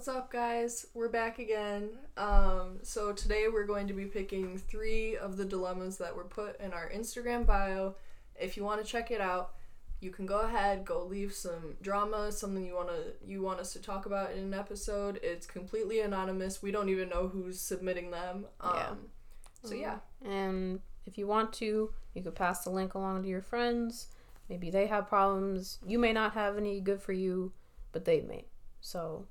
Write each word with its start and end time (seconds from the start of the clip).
What's 0.00 0.08
up, 0.08 0.32
guys? 0.32 0.86
We're 0.94 1.10
back 1.10 1.38
again. 1.38 1.90
Um, 2.16 2.78
so 2.82 3.12
today 3.12 3.48
we're 3.52 3.66
going 3.66 3.86
to 3.88 3.92
be 3.92 4.06
picking 4.06 4.56
three 4.56 5.18
of 5.18 5.36
the 5.36 5.44
dilemmas 5.44 5.98
that 5.98 6.16
were 6.16 6.24
put 6.24 6.58
in 6.58 6.72
our 6.72 6.88
Instagram 6.88 7.44
bio. 7.44 7.96
If 8.34 8.56
you 8.56 8.64
want 8.64 8.82
to 8.82 8.90
check 8.90 9.10
it 9.10 9.20
out, 9.20 9.56
you 10.00 10.10
can 10.10 10.24
go 10.24 10.40
ahead, 10.40 10.86
go 10.86 11.04
leave 11.04 11.34
some 11.34 11.74
drama, 11.82 12.32
something 12.32 12.64
you 12.64 12.74
wanna 12.74 13.12
you 13.22 13.42
want 13.42 13.60
us 13.60 13.74
to 13.74 13.78
talk 13.78 14.06
about 14.06 14.32
in 14.32 14.38
an 14.38 14.54
episode. 14.54 15.20
It's 15.22 15.46
completely 15.46 16.00
anonymous. 16.00 16.62
We 16.62 16.70
don't 16.70 16.88
even 16.88 17.10
know 17.10 17.28
who's 17.28 17.60
submitting 17.60 18.10
them. 18.10 18.46
Um, 18.58 18.74
Yeah. 18.74 18.94
So 19.64 19.74
yeah, 19.74 19.98
And 20.24 20.80
if 21.04 21.18
you 21.18 21.26
want 21.26 21.52
to, 21.52 21.92
you 22.14 22.22
could 22.22 22.34
pass 22.34 22.64
the 22.64 22.70
link 22.70 22.94
along 22.94 23.24
to 23.24 23.28
your 23.28 23.42
friends. 23.42 24.06
Maybe 24.48 24.70
they 24.70 24.86
have 24.86 25.10
problems. 25.10 25.78
You 25.86 25.98
may 25.98 26.14
not 26.14 26.32
have 26.32 26.56
any 26.56 26.80
good 26.80 27.02
for 27.02 27.12
you, 27.12 27.52
but 27.92 28.06
they 28.06 28.22
may. 28.22 28.46
So 28.80 29.26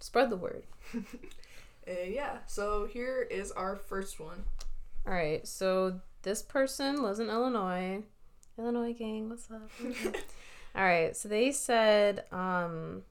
spread 0.00 0.30
the 0.30 0.36
word. 0.36 0.64
uh, 0.96 1.92
yeah. 2.06 2.38
So 2.46 2.86
here 2.86 3.26
is 3.30 3.50
our 3.52 3.76
first 3.76 4.20
one. 4.20 4.44
All 5.06 5.12
right. 5.12 5.46
So 5.46 6.00
this 6.22 6.42
person 6.42 7.02
lives 7.02 7.20
in 7.20 7.28
Illinois. 7.28 8.02
Illinois 8.58 8.92
gang, 8.92 9.28
what's 9.28 9.50
up? 9.50 9.70
All 10.74 10.84
right. 10.84 11.16
So 11.16 11.28
they 11.28 11.52
said 11.52 12.24
um 12.32 13.02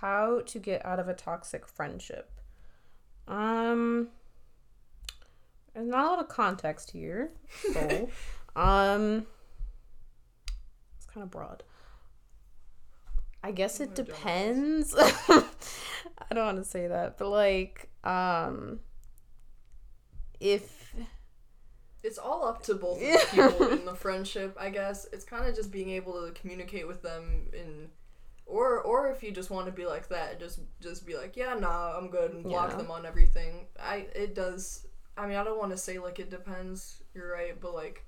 how 0.00 0.40
to 0.46 0.58
get 0.58 0.84
out 0.84 0.98
of 0.98 1.08
a 1.08 1.14
toxic 1.14 1.66
friendship. 1.68 2.30
Um 3.28 4.08
there's 5.74 5.88
not 5.88 6.04
a 6.04 6.08
lot 6.08 6.18
of 6.18 6.28
context 6.28 6.90
here. 6.90 7.30
So 7.72 8.08
um 8.56 9.26
it's 10.96 11.06
kind 11.06 11.22
of 11.22 11.30
broad. 11.30 11.62
I 13.44 13.50
guess 13.50 13.80
it 13.80 13.94
depends. 13.94 14.94
I 16.30 16.34
don't 16.34 16.44
want 16.44 16.58
to 16.58 16.64
say 16.64 16.86
that, 16.88 17.18
but 17.18 17.28
like 17.28 17.88
um 18.04 18.80
if 20.40 20.94
It's 22.02 22.18
all 22.18 22.44
up 22.46 22.62
to 22.64 22.74
both 22.74 22.96
of 22.96 23.02
the 23.12 23.26
people 23.30 23.68
in 23.68 23.84
the 23.84 23.94
friendship, 23.94 24.56
I 24.58 24.70
guess. 24.70 25.06
It's 25.12 25.24
kind 25.24 25.46
of 25.48 25.54
just 25.54 25.70
being 25.70 25.90
able 25.90 26.26
to 26.26 26.32
communicate 26.32 26.86
with 26.86 27.02
them 27.02 27.48
in 27.52 27.90
or 28.44 28.80
or 28.80 29.10
if 29.10 29.22
you 29.22 29.30
just 29.30 29.50
want 29.50 29.66
to 29.66 29.72
be 29.72 29.86
like 29.86 30.08
that, 30.08 30.40
just 30.40 30.60
just 30.80 31.06
be 31.06 31.16
like, 31.16 31.36
"Yeah, 31.36 31.54
nah, 31.54 31.96
I'm 31.96 32.10
good." 32.10 32.32
and 32.32 32.42
block 32.42 32.70
Yeah. 32.70 32.76
them 32.76 32.90
on 32.90 33.06
everything. 33.06 33.66
I 33.80 34.08
it 34.14 34.34
does 34.34 34.86
I 35.16 35.26
mean, 35.26 35.36
I 35.36 35.44
don't 35.44 35.58
want 35.58 35.70
to 35.72 35.78
say 35.78 35.98
like 35.98 36.18
it 36.18 36.30
depends. 36.30 37.02
You're 37.14 37.30
right, 37.32 37.58
but 37.60 37.72
like 37.74 38.04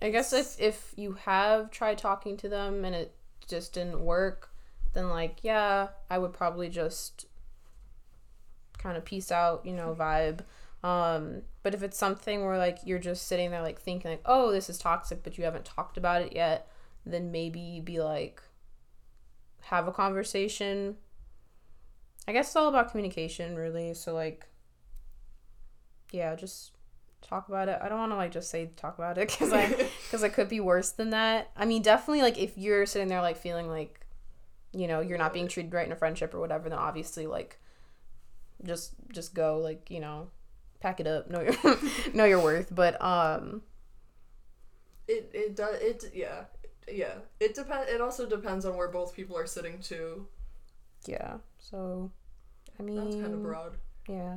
I 0.00 0.10
guess 0.10 0.32
if 0.32 0.60
if 0.60 0.92
you 0.96 1.12
have 1.14 1.70
tried 1.70 1.98
talking 1.98 2.36
to 2.38 2.48
them 2.48 2.84
and 2.84 2.94
it 2.94 3.14
just 3.48 3.72
didn't 3.74 4.00
work, 4.04 4.50
then 4.92 5.08
like 5.08 5.38
yeah, 5.42 5.88
I 6.08 6.18
would 6.18 6.32
probably 6.32 6.68
just 6.68 7.26
kind 8.78 8.96
of 8.96 9.04
peace 9.04 9.30
out, 9.30 9.64
you 9.64 9.72
know, 9.72 9.94
vibe. 9.98 10.40
Um, 10.82 11.42
but 11.62 11.74
if 11.74 11.82
it's 11.82 11.98
something 11.98 12.44
where 12.44 12.56
like 12.56 12.78
you're 12.84 12.98
just 12.98 13.26
sitting 13.26 13.50
there 13.50 13.62
like 13.62 13.80
thinking 13.80 14.10
like, 14.10 14.22
oh, 14.24 14.50
this 14.50 14.70
is 14.70 14.78
toxic, 14.78 15.22
but 15.22 15.36
you 15.36 15.44
haven't 15.44 15.64
talked 15.64 15.96
about 15.96 16.22
it 16.22 16.34
yet, 16.34 16.68
then 17.04 17.30
maybe 17.30 17.80
be 17.84 18.00
like, 18.00 18.42
have 19.62 19.86
a 19.86 19.92
conversation. 19.92 20.96
I 22.26 22.32
guess 22.32 22.48
it's 22.48 22.56
all 22.56 22.68
about 22.68 22.90
communication, 22.90 23.56
really. 23.56 23.94
So 23.94 24.14
like, 24.14 24.46
yeah, 26.12 26.34
just 26.34 26.72
talk 27.22 27.48
about 27.48 27.68
it. 27.68 27.78
I 27.82 27.88
don't 27.88 27.98
want 27.98 28.12
to 28.12 28.16
like 28.16 28.32
just 28.32 28.50
say 28.50 28.70
talk 28.76 28.98
about 28.98 29.18
it 29.18 29.28
because 29.30 29.52
I 29.52 29.66
because 29.68 30.22
it 30.22 30.32
could 30.32 30.48
be 30.48 30.60
worse 30.60 30.90
than 30.90 31.10
that. 31.10 31.50
I 31.56 31.66
mean, 31.66 31.82
definitely 31.82 32.22
like 32.22 32.38
if 32.38 32.56
you're 32.56 32.86
sitting 32.86 33.08
there 33.08 33.20
like 33.20 33.36
feeling 33.36 33.68
like, 33.68 34.06
you 34.72 34.86
know, 34.86 35.00
you're 35.00 35.18
not 35.18 35.32
being 35.32 35.48
treated 35.48 35.72
right 35.74 35.86
in 35.86 35.92
a 35.92 35.96
friendship 35.96 36.34
or 36.34 36.40
whatever, 36.40 36.68
then 36.68 36.78
obviously 36.78 37.26
like, 37.26 37.58
just 38.64 38.92
just 39.12 39.34
go 39.34 39.58
like 39.58 39.90
you 39.90 40.00
know, 40.00 40.28
pack 40.80 41.00
it 41.00 41.06
up, 41.06 41.30
know 41.30 41.40
your 41.40 41.54
know 42.14 42.24
your 42.24 42.40
worth. 42.40 42.74
But 42.74 43.00
um, 43.02 43.62
it 45.08 45.30
it 45.34 45.56
does 45.56 45.76
it 45.80 46.04
yeah. 46.14 46.44
Yeah. 46.92 47.14
It 47.38 47.54
depend 47.54 47.88
it 47.88 48.00
also 48.00 48.26
depends 48.28 48.64
on 48.64 48.76
where 48.76 48.88
both 48.88 49.14
people 49.14 49.36
are 49.36 49.46
sitting 49.46 49.80
too. 49.80 50.26
yeah. 51.06 51.36
So, 51.58 52.10
I 52.78 52.82
mean, 52.82 52.96
That's 52.96 53.14
kind 53.16 53.34
of 53.34 53.42
broad. 53.42 53.76
yeah. 54.08 54.36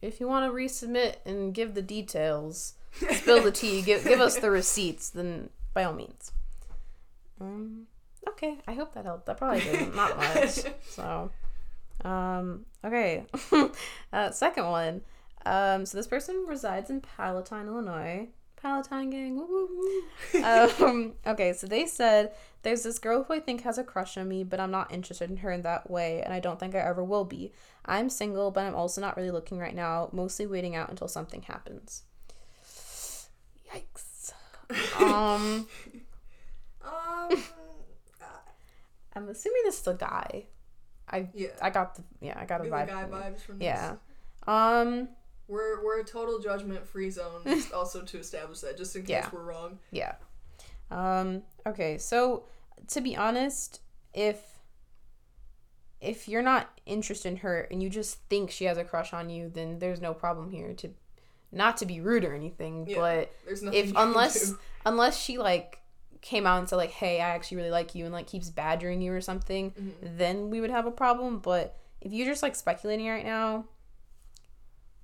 If 0.00 0.18
you 0.18 0.26
want 0.26 0.50
to 0.50 0.52
resubmit 0.56 1.16
and 1.24 1.54
give 1.54 1.74
the 1.74 1.82
details, 1.82 2.74
spill 3.12 3.40
the 3.42 3.52
tea, 3.52 3.82
give 3.82 4.02
give 4.04 4.20
us 4.20 4.36
the 4.36 4.50
receipts, 4.50 5.10
then 5.10 5.50
by 5.74 5.84
all 5.84 5.92
means. 5.92 6.32
Um. 7.40 7.86
Okay, 8.28 8.58
I 8.66 8.74
hope 8.74 8.94
that 8.94 9.04
helped. 9.04 9.26
That 9.26 9.38
probably 9.38 9.60
didn't. 9.60 9.96
Not 9.96 10.16
much. 10.34 10.60
So, 10.88 11.30
um, 12.04 12.66
okay. 12.84 13.24
uh, 14.12 14.30
second 14.30 14.66
one. 14.66 15.02
Um, 15.44 15.86
so 15.86 15.96
this 15.96 16.06
person 16.06 16.44
resides 16.46 16.90
in 16.90 17.00
Palatine, 17.00 17.66
Illinois. 17.66 18.28
Palatine 18.56 19.10
gang. 19.10 19.36
Woo, 19.36 19.46
woo, 19.46 19.68
woo. 20.34 20.44
um, 20.80 21.14
okay, 21.26 21.52
so 21.52 21.66
they 21.66 21.84
said 21.84 22.32
there's 22.62 22.84
this 22.84 23.00
girl 23.00 23.24
who 23.24 23.34
I 23.34 23.40
think 23.40 23.62
has 23.62 23.76
a 23.76 23.82
crush 23.84 24.16
on 24.16 24.28
me, 24.28 24.44
but 24.44 24.60
I'm 24.60 24.70
not 24.70 24.92
interested 24.92 25.30
in 25.30 25.38
her 25.38 25.50
in 25.50 25.62
that 25.62 25.90
way, 25.90 26.22
and 26.22 26.32
I 26.32 26.38
don't 26.38 26.60
think 26.60 26.76
I 26.76 26.78
ever 26.78 27.02
will 27.02 27.24
be. 27.24 27.52
I'm 27.84 28.08
single, 28.08 28.52
but 28.52 28.64
I'm 28.64 28.76
also 28.76 29.00
not 29.00 29.16
really 29.16 29.32
looking 29.32 29.58
right 29.58 29.74
now, 29.74 30.10
mostly 30.12 30.46
waiting 30.46 30.76
out 30.76 30.90
until 30.90 31.08
something 31.08 31.42
happens. 31.42 32.04
Yikes. 33.74 34.32
Um, 35.00 35.66
Um 36.84 37.42
I'm 39.14 39.21
assuming 39.32 39.62
this 39.64 39.80
is 39.80 39.86
a 39.86 39.94
guy. 39.94 40.46
I 41.08 41.28
yeah. 41.34 41.48
I 41.60 41.70
got 41.70 41.96
the 41.96 42.02
yeah 42.20 42.38
I 42.40 42.44
got 42.46 42.60
a 42.60 42.64
the 42.64 42.70
vibe. 42.70 42.86
guy 42.88 43.02
from 43.02 43.10
vibes 43.12 43.40
from 43.40 43.58
this. 43.58 43.66
Yeah. 43.66 43.94
Um. 44.46 45.08
We're 45.48 45.84
we're 45.84 46.00
a 46.00 46.04
total 46.04 46.38
judgment 46.38 46.86
free 46.86 47.10
zone. 47.10 47.42
just 47.44 47.72
also 47.80 48.02
to 48.02 48.18
establish 48.18 48.60
that, 48.60 48.76
just 48.78 48.94
in 48.96 49.02
case 49.02 49.10
Yeah. 49.10 49.28
we're 49.32 49.42
wrong. 49.42 49.78
Yeah. 49.90 50.14
Um. 50.90 51.42
Okay. 51.66 51.98
So 51.98 52.44
to 52.88 53.00
be 53.00 53.16
honest, 53.16 53.80
if 54.14 54.38
if 56.00 56.28
you're 56.28 56.42
not 56.42 56.78
interested 56.86 57.28
in 57.28 57.36
her 57.38 57.60
and 57.70 57.82
you 57.82 57.88
just 57.88 58.18
think 58.28 58.50
she 58.50 58.64
has 58.64 58.76
a 58.78 58.84
crush 58.84 59.12
on 59.12 59.30
you, 59.30 59.48
then 59.52 59.78
there's 59.78 60.00
no 60.00 60.14
problem 60.14 60.50
here. 60.50 60.72
To 60.74 60.90
not 61.52 61.76
to 61.78 61.86
be 61.86 62.00
rude 62.00 62.24
or 62.24 62.34
anything, 62.34 62.86
Yeah. 62.88 62.96
but 62.98 63.32
There's 63.44 63.62
nothing. 63.62 63.78
if 63.88 63.92
unless 63.96 64.54
unless 64.86 65.18
she 65.20 65.38
like 65.38 65.80
came 66.22 66.46
out 66.46 66.58
and 66.60 66.68
said 66.68 66.76
like, 66.76 66.90
"Hey, 66.92 67.20
I 67.20 67.28
actually 67.30 67.58
really 67.58 67.70
like 67.70 67.94
you," 67.94 68.04
and 68.04 68.12
like 68.14 68.26
keeps 68.26 68.48
badgering 68.48 69.02
you 69.02 69.12
or 69.12 69.20
something, 69.20 69.72
Mhm. 69.72 70.16
then 70.16 70.48
we 70.50 70.60
would 70.62 70.70
have 70.70 70.86
a 70.86 70.90
problem. 70.90 71.38
But 71.40 71.76
if 72.00 72.12
you're 72.12 72.26
just 72.26 72.42
like 72.42 72.54
speculating 72.54 73.06
right 73.08 73.24
now, 73.24 73.66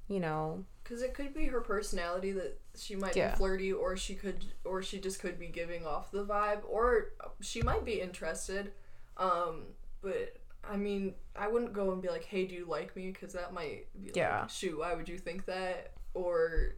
you 0.09 0.21
know, 0.21 0.65
Because 0.83 1.03
it 1.03 1.13
could 1.13 1.35
be 1.35 1.45
her 1.47 1.61
personality 1.61 2.33
that 2.33 2.59
she 2.75 2.97
might 2.97 3.15
Yeah. 3.15 3.33
be 3.33 3.37
flirty, 3.37 3.71
or 3.73 3.95
she 3.95 4.15
could, 4.15 4.43
or 4.65 4.83
she 4.83 4.99
just 4.99 5.21
could 5.21 5.39
be 5.39 5.49
giving 5.49 5.85
off 5.87 6.11
the 6.11 6.25
vibe, 6.25 6.63
or 6.67 7.13
she 7.41 7.61
might 7.61 7.85
be 7.85 8.01
interested. 8.01 8.73
Um, 9.19 9.75
but 10.01 10.39
I 10.65 10.77
mean, 10.77 11.15
I 11.37 11.49
wouldn't 11.49 11.73
go 11.75 11.93
and 11.93 12.01
be 12.01 12.09
like, 12.09 12.25
"Hey, 12.25 12.47
do 12.47 12.55
you 12.55 12.65
like 12.65 12.97
me?" 12.97 13.11
Because 13.11 13.35
that 13.35 13.53
might 13.53 13.93
be 14.01 14.13
Yeah. 14.15 14.41
like, 14.43 14.51
"Shoot, 14.51 14.79
why 14.79 14.95
would 14.95 15.09
you 15.09 15.19
think 15.19 15.45
that?" 15.45 15.93
Or 16.15 16.77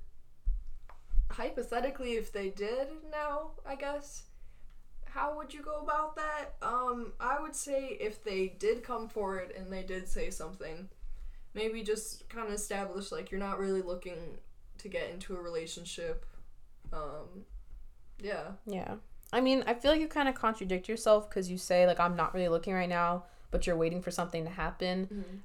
hypothetically, 1.30 2.14
if 2.16 2.32
they 2.32 2.50
did, 2.50 2.88
now 3.10 3.52
I 3.64 3.76
guess. 3.76 4.24
How 5.12 5.36
would 5.36 5.52
you 5.52 5.62
go 5.62 5.80
about 5.80 6.16
that? 6.16 6.54
Um, 6.62 7.12
I 7.18 7.40
would 7.40 7.54
say 7.54 7.96
if 8.00 8.22
they 8.22 8.48
did 8.58 8.82
come 8.82 9.08
forward 9.08 9.52
and 9.56 9.72
they 9.72 9.82
did 9.82 10.08
say 10.08 10.30
something, 10.30 10.88
maybe 11.54 11.82
just 11.82 12.28
kind 12.28 12.46
of 12.46 12.54
establish 12.54 13.10
like 13.10 13.30
you're 13.30 13.40
not 13.40 13.58
really 13.58 13.82
looking 13.82 14.38
to 14.78 14.88
get 14.88 15.10
into 15.10 15.36
a 15.36 15.40
relationship. 15.40 16.24
Um, 16.92 17.44
yeah. 18.20 18.52
Yeah. 18.66 18.94
I 19.32 19.40
mean, 19.40 19.64
I 19.66 19.74
feel 19.74 19.92
like 19.92 20.00
you 20.00 20.08
kind 20.08 20.28
of 20.28 20.34
contradict 20.34 20.88
yourself 20.88 21.28
because 21.28 21.50
you 21.50 21.58
say, 21.58 21.86
like, 21.86 22.00
I'm 22.00 22.16
not 22.16 22.34
really 22.34 22.48
looking 22.48 22.74
right 22.74 22.88
now, 22.88 23.24
but 23.50 23.66
you're 23.66 23.76
waiting 23.76 24.02
for 24.02 24.10
something 24.10 24.44
to 24.44 24.50
happen. 24.50 25.42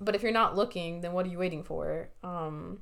But 0.00 0.14
if 0.14 0.22
you're 0.22 0.32
not 0.32 0.56
looking, 0.56 1.00
then 1.00 1.12
what 1.12 1.26
are 1.26 1.28
you 1.28 1.38
waiting 1.38 1.62
for? 1.62 2.08
Um, 2.22 2.80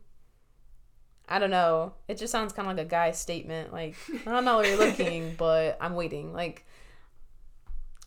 I 1.31 1.39
don't 1.39 1.51
know. 1.51 1.95
It 2.09 2.19
just 2.19 2.33
sounds 2.33 2.53
kind 2.53 2.69
of 2.69 2.77
like 2.77 2.87
a 2.87 2.89
guy 2.91 3.13
statement. 3.13 3.73
Like, 3.73 3.95
I'm 4.27 4.45
not 4.45 4.61
really 4.63 4.77
looking, 4.77 5.35
but 5.39 5.79
I'm 5.81 5.95
waiting. 5.95 6.33
Like, 6.33 6.67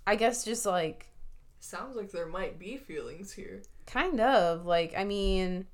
I 0.05 0.15
guess 0.15 0.43
just 0.43 0.65
like, 0.65 1.07
Sounds 1.59 1.95
like 1.95 2.11
there 2.11 2.25
might 2.27 2.59
be 2.59 2.75
feelings 2.75 3.31
here. 3.31 3.61
kind 3.87 4.19
of. 4.19 4.65
Like, 4.65 4.93
I 4.97 5.05
mean, 5.05 5.65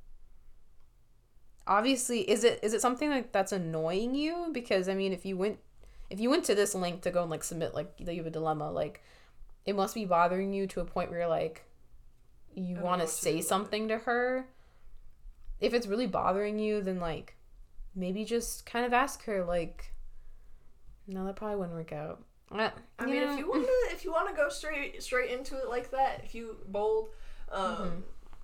obviously, 1.68 2.22
is 2.30 2.44
it 2.44 2.60
is 2.62 2.74
it 2.74 2.82
something 2.82 3.10
like 3.10 3.32
that's 3.32 3.52
annoying 3.52 4.14
you? 4.16 4.50
Because 4.52 4.88
I 4.88 4.94
mean, 4.94 5.14
if 5.14 5.26
you 5.26 5.36
went 5.36 5.60
if 6.12 6.20
you 6.20 6.30
went 6.30 6.46
to 6.46 6.56
this 6.56 6.76
link 6.76 7.02
to 7.02 7.12
go 7.12 7.22
and 7.22 7.32
like 7.32 7.44
submit 7.44 7.74
like 7.74 7.98
that 8.06 8.14
you 8.14 8.20
have 8.20 8.28
a 8.28 8.32
dilemma, 8.32 8.72
like 8.72 9.02
it 9.66 9.76
must 9.76 9.96
be 9.96 10.06
bothering 10.06 10.54
you 10.54 10.68
to 10.68 10.80
a 10.82 10.86
point 10.86 11.10
where 11.10 11.22
you're 11.22 11.28
like 11.28 11.66
you 12.54 12.76
want 12.76 13.02
to 13.02 13.06
what 13.06 13.16
to 13.16 13.22
do 13.26 13.32
say 13.32 13.38
it. 13.40 13.46
something 13.46 13.88
to 13.88 13.98
her. 14.00 14.46
If 15.60 15.74
it's 15.74 15.88
really 15.88 16.08
bothering 16.08 16.60
you, 16.60 16.82
then 16.82 17.00
like 17.00 17.36
maybe 17.96 18.24
just 18.26 18.66
kind 18.66 18.86
of 18.86 18.94
ask 18.94 19.24
her 19.26 19.44
like 19.44 19.94
no, 21.08 21.26
that 21.26 21.36
probably 21.36 21.58
wouldn't 21.58 21.76
work 21.76 21.92
out. 21.92 22.22
I 22.52 23.06
mean, 23.06 23.24
if 23.24 23.38
you 23.38 23.48
want 23.50 23.66
to, 23.66 23.72
if 23.96 24.04
you 24.04 24.12
want 24.12 24.30
to 24.30 24.36
go 24.36 24.50
straight 24.50 25.02
straight 25.04 25.32
into 25.32 25.58
it 25.58 25.70
like 25.70 25.92
that, 25.92 26.22
if 26.24 26.34
you 26.36 26.58
bold, 26.68 27.10
um, 27.52 27.76
Mhm. 27.76 28.02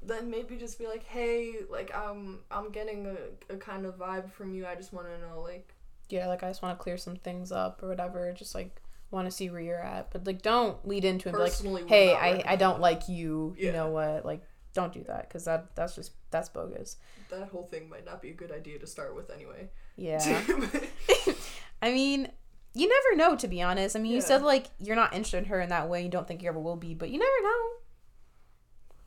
then 0.07 0.29
maybe 0.29 0.57
just 0.57 0.77
be 0.79 0.87
like, 0.87 1.03
hey, 1.03 1.57
like 1.69 1.95
I'm 1.95 2.39
I'm 2.51 2.71
getting 2.71 3.05
a, 3.07 3.53
a 3.53 3.57
kind 3.57 3.85
of 3.85 3.97
vibe 3.97 4.31
from 4.31 4.53
you. 4.53 4.65
I 4.65 4.75
just 4.75 4.93
want 4.93 5.07
to 5.07 5.17
know, 5.19 5.41
like, 5.41 5.73
Yeah, 6.09 6.27
like 6.27 6.43
I 6.43 6.49
just 6.49 6.61
want 6.61 6.77
to 6.77 6.83
clear 6.83 6.97
some 6.97 7.15
things 7.15 7.51
up 7.51 7.81
or 7.83 7.87
whatever. 7.87 8.31
Just 8.33 8.53
like 8.55 8.81
want 9.11 9.25
to 9.27 9.31
see 9.31 9.49
where 9.49 9.61
you're 9.61 9.81
at, 9.81 10.11
but 10.11 10.25
like 10.25 10.41
don't 10.41 10.87
lead 10.87 11.05
into 11.05 11.29
it. 11.29 11.35
Like, 11.35 11.53
hey, 11.87 12.13
I 12.13 12.43
I 12.53 12.55
don't 12.55 12.79
like 12.79 13.07
you. 13.09 13.55
You 13.57 13.71
know 13.71 13.89
what? 13.89 14.25
Like, 14.25 14.41
don't 14.75 14.93
do 14.93 15.03
that 15.05 15.27
because 15.27 15.45
that 15.45 15.75
that's 15.75 15.95
just 15.95 16.11
that's 16.29 16.49
bogus. 16.49 16.97
that 17.31 17.47
whole 17.49 17.63
thing 17.65 17.89
might 17.89 18.05
not 18.05 18.21
be 18.21 18.29
a 18.29 18.33
good 18.33 18.51
idea 18.51 18.77
to 18.77 18.85
start 18.85 19.15
with 19.15 19.31
anyway. 19.31 19.69
Yeah. 19.95 20.19
I 21.81 21.91
mean, 21.91 22.29
you 22.73 22.87
never 22.87 23.15
know, 23.17 23.35
to 23.37 23.47
be 23.47 23.61
honest. 23.63 23.95
I 23.95 23.99
mean, 23.99 24.11
you 24.11 24.19
Yeah. 24.19 24.23
said 24.25 24.41
like 24.43 24.67
you're 24.79 24.95
not 24.95 25.13
interested 25.13 25.39
in 25.39 25.45
her 25.45 25.59
in 25.61 25.69
that 25.69 25.89
way. 25.89 26.03
You 26.03 26.09
don't 26.09 26.27
think 26.27 26.43
you 26.43 26.49
ever 26.49 26.59
will 26.59 26.75
be, 26.75 26.93
but 26.93 27.09
you 27.09 27.17
never 27.17 27.41
know. 27.41 27.61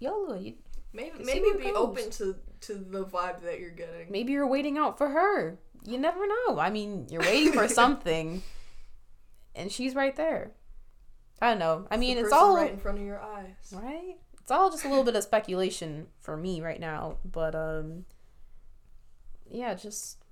YOLO. 0.01 0.39
You, 0.39 0.55
maybe 0.93 1.23
maybe 1.25 1.53
be 1.59 1.65
goes. 1.65 1.77
open 1.77 2.11
to 2.11 2.37
to 2.63 2.75
the 2.75 3.05
vibe 3.05 3.43
that 3.43 3.61
you're 3.61 3.71
getting. 3.71 4.11
maybe 4.11 4.33
you're 4.33 4.47
waiting 4.47 4.79
out 4.79 4.99
for 4.99 5.09
her. 5.11 5.59
You 5.85 5.99
never 5.99 6.27
know. 6.27 6.59
I 6.59 6.71
mean, 6.71 7.07
you're 7.11 7.21
waiting 7.23 7.53
for 7.53 7.69
something, 7.81 8.43
and 9.55 9.71
she's 9.71 9.95
right 9.95 10.17
there. 10.17 10.53
I 11.41 11.51
don't 11.51 11.59
know. 11.61 11.87
I 11.91 11.97
mean, 11.99 12.19
it's 12.19 12.33
all 12.33 12.57
right 12.57 12.73
in 12.73 12.79
front 12.79 12.99
of 12.99 13.05
your 13.05 13.21
eyes. 13.21 13.55
right. 13.73 14.17
It's 14.49 14.53
all 14.55 14.71
just 14.71 14.87
a 14.87 14.89
little 14.89 15.05
bit 15.05 15.15
of 15.15 15.23
speculation 15.23 16.07
for 16.21 16.35
me 16.35 16.63
right 16.63 16.81
now, 16.81 17.19
but 17.23 17.55
um, 17.55 18.07
yeah, 19.51 19.75
just 19.75 20.25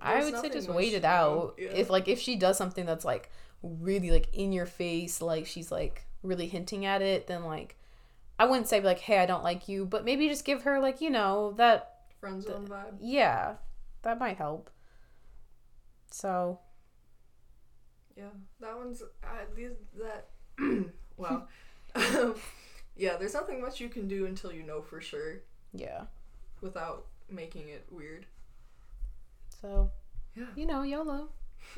I 0.00 0.24
would 0.24 0.36
say 0.36 0.48
just 0.48 0.68
wait 0.68 0.94
it 0.94 1.04
out. 1.04 1.54
yeah. 1.56 1.68
If 1.68 1.88
like 1.88 2.08
if 2.08 2.18
she 2.18 2.34
does 2.34 2.58
something 2.58 2.84
that's 2.84 3.04
like 3.04 3.30
really 3.62 4.10
like 4.10 4.26
in 4.32 4.52
your 4.52 4.66
face, 4.66 5.22
like 5.22 5.46
she's 5.46 5.70
like 5.70 6.06
really 6.24 6.48
hinting 6.48 6.84
at 6.86 7.02
it, 7.02 7.28
then 7.28 7.44
like 7.44 7.76
I 8.36 8.46
wouldn't 8.46 8.66
say 8.66 8.80
like, 8.80 8.98
hey, 8.98 9.18
I 9.18 9.26
don't 9.26 9.44
like 9.44 9.68
you, 9.68 9.86
but 9.86 10.04
maybe 10.04 10.28
just 10.28 10.44
give 10.44 10.62
her 10.62 10.80
like 10.80 11.00
you 11.00 11.10
know 11.10 11.54
that 11.56 12.00
Friend 12.18 12.42
zone 12.42 12.66
vibe. 12.66 12.96
yeah, 12.98 13.54
that 14.02 14.18
might 14.18 14.38
help. 14.38 14.70
So 16.10 16.58
Yeah, 18.16 18.24
that 18.58 18.76
one's 18.76 19.02
uh, 19.02 19.26
these 19.54 19.70
that. 20.00 20.30
wow. 21.16 21.46
yeah, 22.96 23.16
there's 23.16 23.34
nothing 23.34 23.60
much 23.60 23.80
you 23.80 23.88
can 23.88 24.08
do 24.08 24.26
until 24.26 24.52
you 24.52 24.62
know 24.62 24.82
for 24.82 25.00
sure 25.00 25.40
yeah, 25.72 26.02
without 26.60 27.06
making 27.30 27.68
it 27.68 27.84
weird. 27.90 28.26
so 29.60 29.90
Yeah. 30.34 30.46
you 30.56 30.66
know, 30.66 30.82
YOLO, 30.82 31.28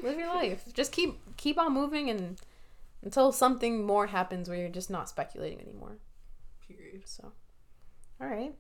live 0.02 0.18
your 0.18 0.28
life. 0.34 0.64
Just 0.72 0.92
keep 0.92 1.18
keep 1.36 1.58
on 1.58 1.72
moving 1.72 2.10
and 2.10 2.40
until 3.02 3.32
something 3.32 3.84
more 3.84 4.06
happens 4.06 4.48
where 4.48 4.58
you're 4.58 4.68
just 4.68 4.90
not 4.90 5.08
speculating 5.08 5.60
anymore. 5.60 5.98
Period. 6.66 7.02
So, 7.06 7.32
all 8.20 8.26
right. 8.28 8.54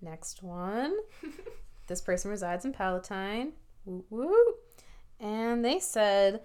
Next 0.00 0.42
one. 0.42 0.96
this 1.88 2.00
person 2.00 2.30
resides 2.30 2.64
in 2.64 2.72
Palatine. 2.72 3.52
Woo 3.84 4.04
woo. 4.10 4.54
And 5.18 5.64
they 5.64 5.78
said, 5.80 6.42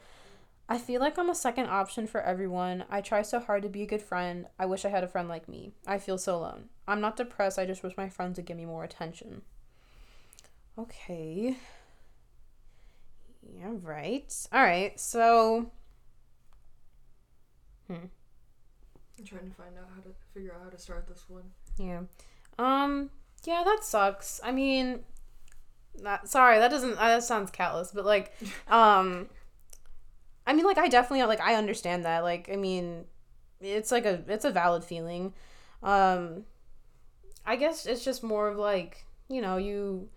I 0.71 0.77
feel 0.77 1.01
like 1.01 1.17
I'm 1.19 1.29
a 1.29 1.35
second 1.35 1.65
option 1.65 2.07
for 2.07 2.21
everyone. 2.21 2.85
I 2.89 3.01
try 3.01 3.23
so 3.23 3.41
hard 3.41 3.61
to 3.63 3.67
be 3.67 3.81
a 3.81 3.85
good 3.85 4.01
friend. 4.01 4.45
I 4.57 4.65
wish 4.65 4.85
I 4.85 4.89
had 4.89 5.03
a 5.03 5.07
friend 5.09 5.27
like 5.27 5.49
me. 5.49 5.73
I 5.85 5.97
feel 5.97 6.17
so 6.17 6.37
alone. 6.37 6.69
I'm 6.87 7.01
not 7.01 7.17
depressed. 7.17 7.59
I 7.59 7.65
just 7.65 7.83
wish 7.83 7.97
my 7.97 8.07
friends 8.07 8.37
would 8.37 8.45
give 8.45 8.55
me 8.55 8.63
more 8.65 8.85
attention. 8.85 9.41
Okay. 10.79 11.57
Yeah, 13.53 13.71
right. 13.81 14.33
All 14.53 14.63
right. 14.63 14.97
So, 14.97 15.69
Hmm. 17.87 18.05
I'm 19.19 19.25
trying 19.25 19.49
to 19.49 19.55
find 19.57 19.77
out 19.77 19.89
how 19.93 20.01
to 20.03 20.15
figure 20.33 20.53
out 20.55 20.63
how 20.63 20.69
to 20.69 20.77
start 20.77 21.05
this 21.05 21.25
one. 21.27 21.51
Yeah. 21.77 22.03
Um. 22.57 23.09
Yeah, 23.43 23.63
that 23.65 23.83
sucks. 23.83 24.39
I 24.41 24.53
mean, 24.53 25.03
not 25.99 26.29
sorry. 26.29 26.59
That 26.59 26.71
doesn't. 26.71 26.95
That 26.95 27.23
sounds 27.23 27.51
callous, 27.51 27.91
but 27.91 28.05
like, 28.05 28.31
um, 28.69 29.27
I 30.45 30.53
mean, 30.53 30.65
like, 30.65 30.77
I 30.77 30.87
definitely 30.87 31.23
like. 31.25 31.41
I 31.41 31.55
understand 31.55 32.05
that. 32.05 32.23
Like, 32.23 32.49
I 32.51 32.55
mean, 32.55 33.05
it's 33.59 33.91
like 33.91 34.05
a 34.05 34.23
it's 34.27 34.45
a 34.45 34.51
valid 34.51 34.83
feeling. 34.83 35.33
Um, 35.83 36.45
I 37.45 37.55
guess 37.55 37.85
it's 37.85 38.03
just 38.03 38.23
more 38.23 38.47
of 38.49 38.57
like 38.57 39.05
you 39.29 39.41
know 39.41 39.57
you. 39.57 40.09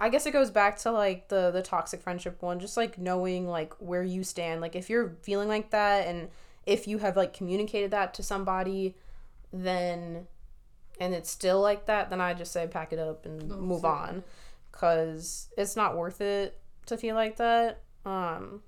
I 0.00 0.10
guess 0.10 0.26
it 0.26 0.30
goes 0.32 0.50
back 0.50 0.78
to 0.80 0.92
like 0.92 1.28
the 1.28 1.50
the 1.50 1.62
toxic 1.62 2.02
friendship 2.02 2.40
one, 2.42 2.60
just 2.60 2.76
like 2.76 2.98
knowing 2.98 3.48
like 3.48 3.74
where 3.80 4.02
you 4.04 4.22
stand. 4.22 4.60
Like 4.60 4.76
if 4.76 4.88
you're 4.88 5.16
feeling 5.22 5.48
like 5.48 5.70
that, 5.70 6.06
and 6.06 6.28
if 6.66 6.86
you 6.86 6.98
have 6.98 7.16
like 7.16 7.32
communicated 7.32 7.90
that 7.90 8.14
to 8.14 8.22
somebody, 8.22 8.94
then 9.52 10.26
and 11.00 11.14
it's 11.14 11.30
still 11.30 11.60
like 11.60 11.86
that, 11.86 12.10
then 12.10 12.20
I 12.20 12.34
just 12.34 12.52
say 12.52 12.66
pack 12.66 12.92
it 12.92 12.98
up 12.98 13.24
and 13.26 13.48
No, 13.48 13.56
move 13.56 13.82
same. 13.82 13.90
on, 13.90 14.24
cause 14.72 15.48
it's 15.56 15.74
not 15.74 15.96
worth 15.96 16.20
it 16.20 16.60
to 16.86 16.96
feel 16.96 17.14
like 17.14 17.36
that. 17.36 17.80
Um, 18.04 18.62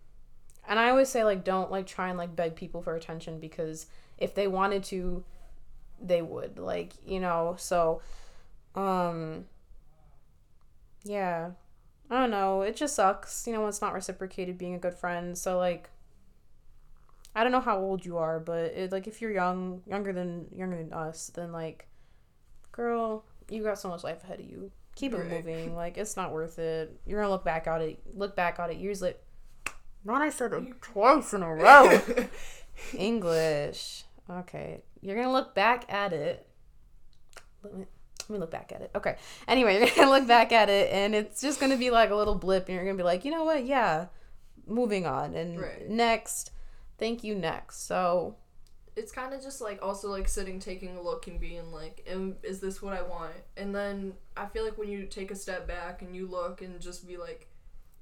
and 0.71 0.81
I 0.81 0.91
always 0.91 1.11
say 1.11 1.25
like 1.25 1.45
don't 1.45 1.73
like 1.73 1.87
try 1.89 2.11
and 2.11 2.19
like 2.19 2.37
beg 2.37 2.57
people 2.57 2.83
for 2.83 2.97
attention 2.97 3.41
because 3.41 3.89
if 4.19 4.35
they 4.37 4.49
wanted 4.49 4.85
to, 4.87 5.25
they 6.01 6.23
would 6.23 6.59
like 6.59 6.95
you 7.07 7.21
know. 7.21 7.57
So, 7.59 8.03
um, 8.77 9.47
yeah, 11.05 11.51
I 12.11 12.21
don't 12.21 12.31
know. 12.31 12.63
It 12.63 12.77
just 12.77 12.95
sucks, 12.97 13.47
you 13.47 13.53
know, 13.53 13.61
when 13.61 13.69
it's 13.69 13.81
not 13.81 13.95
reciprocated 13.95 14.59
being 14.59 14.75
a 14.75 14.79
good 14.79 14.95
friend. 14.95 15.37
So 15.37 15.59
like. 15.59 15.91
I 17.35 17.43
don't 17.45 17.53
know 17.53 17.61
how 17.61 17.79
old 17.79 18.05
you 18.05 18.19
are, 18.19 18.41
but 18.41 18.73
it, 18.73 18.93
like 18.93 19.07
if 19.07 19.21
you're 19.21 19.31
young, 19.31 19.83
younger 19.87 20.13
than 20.13 20.49
younger 20.55 20.77
than 20.77 20.93
us, 20.93 21.29
then 21.35 21.53
like, 21.53 21.87
girl, 22.73 23.25
you 23.51 23.63
got 23.63 23.79
so 23.79 23.89
much 23.89 24.05
life 24.05 24.25
ahead 24.25 24.41
of 24.41 24.47
you. 24.47 24.73
Keep 24.97 25.15
it 25.15 25.19
Right. 25.19 25.29
moving. 25.29 25.75
Like 25.77 25.99
it's 25.99 26.17
not 26.17 26.33
worth 26.33 26.59
it. 26.59 26.99
You're 27.07 27.21
gonna 27.21 27.31
look 27.33 27.45
back 27.45 27.67
at 27.69 27.83
it. 27.83 28.01
Look 28.15 28.37
back 28.37 28.59
at 28.59 28.71
it 28.71 28.79
years 28.79 29.03
later. 29.03 29.19
Not 30.05 30.23
I 30.23 30.31
said 30.31 30.53
it 30.53 30.65
twice 30.83 31.33
in 31.35 31.43
a 31.43 31.55
row. 31.55 32.01
English. 32.97 34.05
Okay, 34.29 34.83
you're 35.01 35.17
gonna 35.17 35.33
look 35.33 35.55
back 35.55 35.85
at 35.93 36.13
it. 36.13 36.47
Let 37.63 37.77
me, 37.77 37.85
let 38.21 38.31
me 38.31 38.39
look 38.39 38.51
back 38.51 38.73
at 38.75 38.81
it. 38.81 38.91
Okay. 38.95 39.17
Anyway, 39.49 39.79
you're 39.81 39.89
gonna 39.97 40.11
look 40.11 40.27
back 40.29 40.53
at 40.53 40.69
it, 40.69 40.91
and 40.93 41.15
it's 41.15 41.41
just 41.41 41.61
gonna 41.61 41.77
be 41.77 41.91
like 41.91 42.11
a 42.11 42.15
little 42.15 42.35
blip, 42.37 42.69
and 42.69 42.77
you're 42.77 42.85
gonna 42.85 42.97
be 42.97 43.03
like, 43.03 43.25
you 43.25 43.31
know 43.31 43.45
what? 43.45 43.67
Yeah, 43.67 44.07
moving 44.67 45.07
on, 45.07 45.35
and 45.35 45.61
Right. 45.61 45.89
next. 45.89 46.53
Thank 46.99 47.25
you. 47.25 47.35
Next. 47.35 47.87
So 47.87 48.37
it's 48.97 49.13
kind 49.13 49.33
of 49.33 49.41
just 49.43 49.61
like 49.61 49.79
also 49.83 50.11
like 50.11 50.29
sitting 50.29 50.59
taking 50.59 50.97
a 50.97 51.01
look 51.03 51.27
and 51.27 51.41
being 51.41 51.73
like 51.73 52.05
Am, 52.09 52.37
is 52.43 52.61
this 52.61 52.83
what 52.83 52.93
i 52.93 53.01
want 53.01 53.33
and 53.57 53.73
then 53.73 54.13
i 54.37 54.45
feel 54.47 54.65
like 54.65 54.77
when 54.77 54.89
you 54.91 55.07
take 55.07 55.31
a 55.31 55.37
step 55.37 55.67
back 55.69 56.03
and 56.03 56.15
you 56.15 56.27
look 56.27 56.61
and 56.61 56.79
just 56.81 57.07
be 57.07 57.17
like 57.17 57.49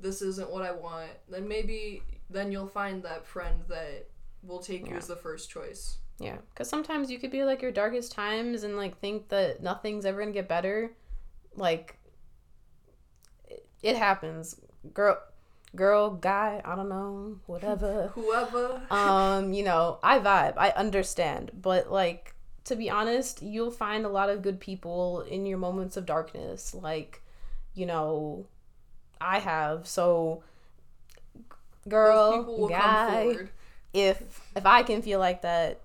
this 0.00 0.23
isn't 0.23 0.50
what 0.50 0.62
i 0.62 0.71
want 0.71 1.11
then 1.28 1.47
maybe 1.47 2.02
then 2.31 2.52
you'll 2.52 2.69
find 2.69 3.02
that 3.02 3.26
friend 3.26 3.62
that 3.69 4.09
will 4.43 4.61
take 4.61 4.88
you 4.88 4.97
as 4.97 5.07
the 5.07 5.17
first 5.17 5.50
choice 5.50 5.99
Yeah, 6.19 6.37
because 6.50 6.69
sometimes 6.69 7.11
you 7.11 7.19
could 7.19 7.31
be 7.31 7.45
like 7.45 7.62
your 7.62 7.73
darkest 7.73 8.12
times 8.12 8.62
and 8.62 8.76
like 8.76 8.99
think 8.99 9.28
that 9.28 9.62
nothing's 9.62 10.05
ever 10.05 10.21
gonna 10.21 10.33
get 10.33 10.49
better. 10.49 10.90
Like, 11.55 11.99
it, 13.49 13.67
it 13.83 13.97
happens, 13.97 14.61
girl, 14.93 15.19
girl, 15.75 16.11
guy, 16.11 16.61
I 16.64 16.75
don't 16.75 16.88
know, 16.88 17.38
whatever. 17.47 18.09
whoever 18.14 18.83
um, 18.90 19.52
you 19.52 19.64
know, 19.64 19.99
I 20.02 20.19
vibe, 20.19 20.55
I 20.57 20.71
understand, 20.71 21.52
but 21.55 21.90
like 21.90 22.35
to 22.64 22.76
be 22.76 22.90
honest, 22.90 23.40
you'll 23.43 23.71
find 23.71 24.05
a 24.05 24.11
lot 24.11 24.28
of 24.28 24.43
good 24.43 24.61
people 24.61 25.23
in 25.23 25.47
your 25.47 25.59
moments 25.59 25.97
of 25.97 26.05
darkness. 26.05 26.75
Like, 26.75 27.23
you 27.75 27.87
know, 27.87 28.47
I 29.20 29.38
have. 29.38 29.87
So, 29.87 30.42
girl, 31.88 32.38
people 32.38 32.58
will 32.58 32.68
come 32.68 32.78
guy 32.78 33.22
forward 33.22 33.50
if 33.92 34.40
if 34.54 34.66
I 34.66 34.82
can 34.82 35.02
feel 35.02 35.18
like 35.18 35.42
that 35.42 35.80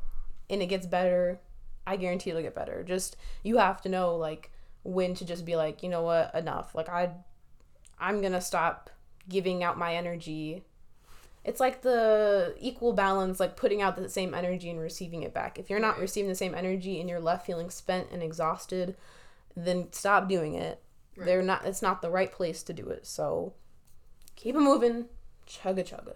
and 0.50 0.62
it 0.62 0.68
gets 0.68 0.86
better, 0.86 1.40
I 1.88 1.96
guarantee 1.96 2.30
it'll 2.30 2.42
get 2.42 2.56
better. 2.56 2.84
Just 2.84 3.18
you 3.44 3.58
have 3.58 3.82
to 3.82 3.90
know 3.90 4.16
like 4.16 4.52
when 4.84 5.14
to 5.16 5.26
just 5.26 5.46
be 5.46 5.56
like, 5.56 5.84
you 5.84 5.90
know 5.90 6.02
what, 6.02 6.34
enough. 6.36 6.76
Like 6.76 6.90
I 6.90 7.12
I'm 8.00 8.22
to 8.22 8.42
stop 8.42 8.90
giving 9.30 9.64
out 9.64 9.78
my 9.78 9.96
energy. 9.96 10.64
It's 11.46 11.60
like 11.60 11.82
the 11.82 12.56
equal 12.60 12.94
balance 12.94 13.40
like 13.40 13.58
putting 13.58 13.82
out 13.82 13.96
the 13.96 14.10
same 14.10 14.34
energy 14.34 14.70
and 14.70 14.80
receiving 14.80 15.24
it 15.24 15.34
back. 15.34 15.60
If 15.60 15.70
you're 15.70 15.80
not 15.80 16.00
receiving 16.00 16.30
the 16.30 16.36
same 16.36 16.56
energy 16.56 17.00
and 17.00 17.10
you're 17.10 17.20
left 17.20 17.46
feeling 17.46 17.70
spent 17.70 18.08
and 18.12 18.24
exhausted, 18.24 18.96
then 19.56 19.92
stop 19.92 20.30
doing 20.30 20.56
it. 20.56 20.82
Right. 21.16 21.26
They're 21.26 21.42
not 21.42 21.66
it's 21.66 21.82
not 21.82 22.02
the 22.02 22.10
right 22.10 22.32
place 22.32 22.64
to 22.64 22.74
do 22.74 22.88
it. 22.90 23.06
So 23.06 23.54
keep 24.36 24.56
it 24.56 24.60
moving. 24.60 25.06
Chugga 25.48 25.84
chugga. 25.84 26.16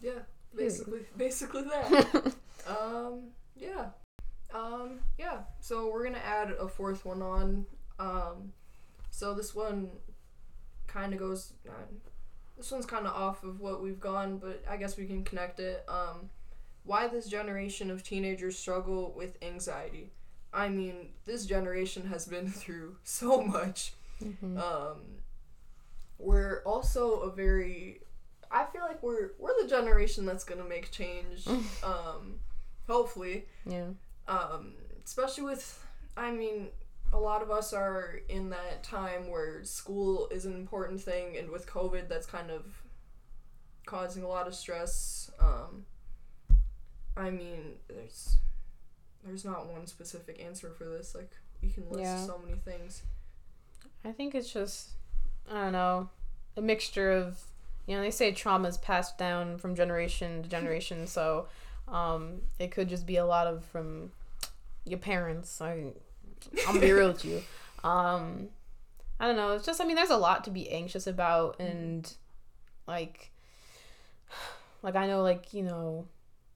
yeah 0.00 0.20
basically 0.56 1.00
basically 1.16 1.62
that 1.62 2.34
Um, 2.66 3.30
yeah. 3.56 3.86
Um, 4.54 5.00
yeah. 5.18 5.38
So 5.60 5.90
we're 5.90 6.04
gonna 6.04 6.18
add 6.18 6.50
a 6.50 6.68
fourth 6.68 7.04
one 7.04 7.22
on. 7.22 7.66
Um, 7.98 8.52
so 9.10 9.34
this 9.34 9.54
one 9.54 9.90
kind 10.86 11.12
of 11.12 11.18
goes. 11.18 11.54
Uh, 11.68 11.72
this 12.56 12.70
one's 12.70 12.86
kind 12.86 13.06
of 13.06 13.14
off 13.14 13.42
of 13.44 13.60
what 13.60 13.82
we've 13.82 14.00
gone, 14.00 14.38
but 14.38 14.62
I 14.68 14.76
guess 14.76 14.96
we 14.96 15.06
can 15.06 15.24
connect 15.24 15.60
it. 15.60 15.84
Um, 15.88 16.30
why 16.84 17.08
this 17.08 17.26
generation 17.26 17.90
of 17.90 18.02
teenagers 18.02 18.58
struggle 18.58 19.12
with 19.16 19.36
anxiety. 19.42 20.10
I 20.52 20.68
mean, 20.68 21.10
this 21.26 21.46
generation 21.46 22.06
has 22.08 22.26
been 22.26 22.48
through 22.50 22.96
so 23.04 23.40
much. 23.42 23.92
Mm-hmm. 24.22 24.58
Um, 24.58 25.00
we're 26.18 26.62
also 26.64 27.20
a 27.20 27.30
very. 27.30 28.00
I 28.50 28.64
feel 28.64 28.82
like 28.82 29.02
we're 29.02 29.30
we're 29.38 29.60
the 29.62 29.68
generation 29.68 30.26
that's 30.26 30.44
gonna 30.44 30.64
make 30.64 30.90
change. 30.90 31.46
um, 31.82 32.40
hopefully, 32.86 33.46
Yeah. 33.66 33.86
um, 34.28 34.74
especially 35.04 35.44
with. 35.44 35.86
I 36.16 36.32
mean, 36.32 36.68
a 37.12 37.18
lot 37.18 37.40
of 37.42 37.50
us 37.50 37.72
are 37.72 38.20
in 38.28 38.50
that 38.50 38.82
time 38.82 39.30
where 39.30 39.64
school 39.64 40.28
is 40.30 40.44
an 40.44 40.54
important 40.54 41.00
thing, 41.00 41.36
and 41.38 41.48
with 41.50 41.66
COVID, 41.66 42.08
that's 42.08 42.26
kind 42.26 42.50
of 42.50 42.82
causing 43.86 44.22
a 44.24 44.28
lot 44.28 44.46
of 44.46 44.54
stress. 44.54 45.30
Um, 45.40 45.86
I 47.16 47.30
mean, 47.30 47.76
there's 47.88 48.36
there's 49.24 49.44
not 49.44 49.66
one 49.66 49.86
specific 49.86 50.40
answer 50.44 50.70
for 50.70 50.84
this. 50.84 51.14
Like 51.14 51.30
we 51.62 51.70
can 51.70 51.88
list 51.90 52.02
Yeah. 52.02 52.24
so 52.26 52.38
many 52.44 52.58
things. 52.58 53.02
I 54.04 54.12
think 54.12 54.34
it's 54.34 54.52
just 54.52 54.90
I 55.50 55.54
don't 55.64 55.72
know 55.72 56.08
a 56.56 56.62
mixture 56.62 57.10
of 57.12 57.38
you 57.86 57.96
know 57.96 58.02
they 58.02 58.10
say 58.10 58.32
trauma 58.32 58.68
is 58.68 58.78
passed 58.78 59.18
down 59.18 59.58
from 59.58 59.74
generation 59.74 60.42
to 60.42 60.48
generation, 60.48 61.06
so 61.06 61.48
um, 61.88 62.40
it 62.58 62.70
could 62.70 62.88
just 62.88 63.06
be 63.06 63.16
a 63.16 63.26
lot 63.26 63.46
of 63.46 63.64
from 63.64 64.12
your 64.84 64.98
parents. 64.98 65.60
I 65.60 65.72
I'm 65.72 65.94
gonna 66.66 66.80
be 66.80 66.92
real 66.92 67.08
with 67.08 67.24
you. 67.24 67.42
Um, 67.82 68.48
I 69.18 69.26
don't 69.26 69.36
know. 69.36 69.52
It's 69.52 69.64
just 69.64 69.80
I 69.80 69.86
mean 69.86 69.96
there's 69.96 70.10
a 70.10 70.16
lot 70.18 70.44
to 70.44 70.50
be 70.50 70.68
anxious 70.70 71.06
about 71.06 71.58
and 71.58 72.10
like 72.86 73.30
like 74.82 74.96
I 74.96 75.06
know 75.06 75.22
like 75.22 75.54
you 75.54 75.62
know 75.62 76.06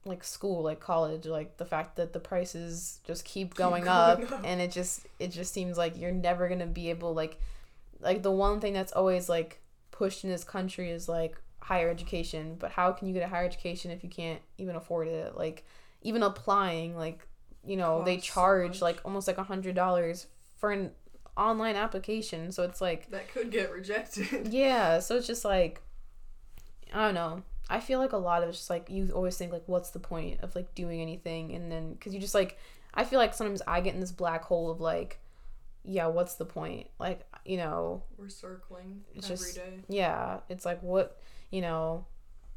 like 0.05 0.23
school 0.23 0.61
like 0.61 0.79
college 0.79 1.25
like 1.25 1.57
the 1.57 1.65
fact 1.65 1.95
that 1.95 2.13
the 2.13 2.19
prices 2.19 2.99
just 3.05 3.25
keep 3.25 3.55
going, 3.55 3.83
going 3.85 3.87
up, 3.87 4.31
up. 4.31 4.41
and 4.43 4.61
it 4.61 4.71
just 4.71 5.07
it 5.19 5.29
just 5.31 5.51
seems 5.53 5.77
like 5.77 5.97
you're 5.97 6.11
never 6.11 6.47
gonna 6.47 6.67
be 6.67 6.89
able 6.91 7.13
like 7.13 7.39
like 8.01 8.21
the 8.21 8.31
one 8.31 8.59
thing 8.59 8.73
that's 8.73 8.91
always 8.93 9.27
like 9.29 9.61
pushed 9.91 10.23
in 10.23 10.29
this 10.29 10.43
country 10.43 10.91
is 10.91 11.09
like 11.09 11.35
higher 11.59 11.89
education. 11.89 12.55
But 12.59 12.71
how 12.71 12.91
can 12.91 13.07
you 13.07 13.13
get 13.13 13.23
a 13.23 13.27
higher 13.27 13.45
education 13.45 13.89
if 13.89 14.03
you 14.03 14.09
can't 14.09 14.41
even 14.59 14.75
afford 14.75 15.07
it? 15.07 15.35
Like 15.35 15.65
even 16.03 16.21
applying 16.21 16.95
like 16.95 17.25
you 17.65 17.75
know 17.75 18.03
they 18.03 18.17
Costs 18.17 18.29
so 18.29 18.33
charge 18.35 18.81
like 18.81 18.99
almost 19.03 19.27
like 19.27 19.39
a 19.39 19.43
hundred 19.43 19.73
dollars 19.73 20.27
for 20.57 20.71
an 20.71 20.91
online 21.35 21.75
application. 21.75 22.51
So 22.51 22.61
it's 22.63 22.79
like 22.79 23.09
That 23.09 23.31
could 23.33 23.49
get 23.49 23.71
rejected. 23.71 24.49
yeah 24.53 24.99
so 24.99 25.15
it's 25.15 25.25
just 25.27 25.43
like 25.43 25.81
i 26.93 27.03
don't 27.03 27.15
know 27.15 27.41
i 27.69 27.79
feel 27.79 27.99
like 27.99 28.13
a 28.13 28.17
lot 28.17 28.43
of 28.43 28.49
it's 28.49 28.57
just 28.59 28.69
like 28.69 28.89
you 28.89 29.09
always 29.13 29.37
think 29.37 29.51
like 29.51 29.63
what's 29.67 29.89
the 29.91 29.99
point 29.99 30.39
of 30.41 30.55
like 30.55 30.73
doing 30.75 31.01
anything? 31.01 31.53
And 31.55 31.71
then 31.71 31.93
because 31.93 32.13
you 32.13 32.19
just 32.19 32.35
like 32.35 32.57
i 32.93 33.03
feel 33.03 33.19
like 33.19 33.33
sometimes 33.33 33.61
i 33.67 33.81
get 33.81 33.93
in 33.95 33.99
this 33.99 34.11
black 34.11 34.43
hole 34.43 34.69
of 34.71 34.79
like 34.79 35.19
yeah 35.83 36.07
what's 36.07 36.35
the 36.35 36.45
point? 36.45 36.87
Like 36.99 37.21
you 37.45 37.57
know 37.57 38.03
We're 38.17 38.29
circling 38.29 39.01
It's 39.15 39.27
just- 39.27 39.55
day. 39.55 39.79
yeah 39.87 40.39
it's 40.49 40.65
like 40.65 40.81
what 40.83 41.17
you 41.51 41.61
know 41.61 42.05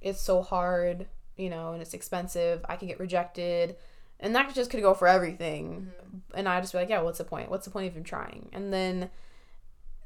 it's 0.01 0.21
so 0.21 0.43
hard 0.43 1.07
you 1.37 1.51
know 1.51 1.73
and 1.73 1.83
it's 1.83 1.95
expensive. 1.95 2.65
I 2.69 2.77
could 2.77 2.89
get 2.89 3.01
rejected. 3.01 3.77
And 4.21 4.35
that 4.35 4.53
just 4.55 4.71
could 4.71 4.83
go 4.83 4.95
for 4.95 5.07
everything. 5.09 5.93
Mhm. 6.03 6.21
and 6.35 6.49
i 6.49 6.61
just 6.61 6.73
be 6.73 6.79
like 6.79 6.89
yeah 6.91 7.01
what's 7.01 7.19
the 7.19 7.25
point? 7.25 7.51
What's 7.51 7.65
the 7.65 7.71
point 7.71 7.87
of 7.87 7.93
even 7.93 8.05
trying? 8.05 8.49
And 8.53 8.73
then 8.73 9.11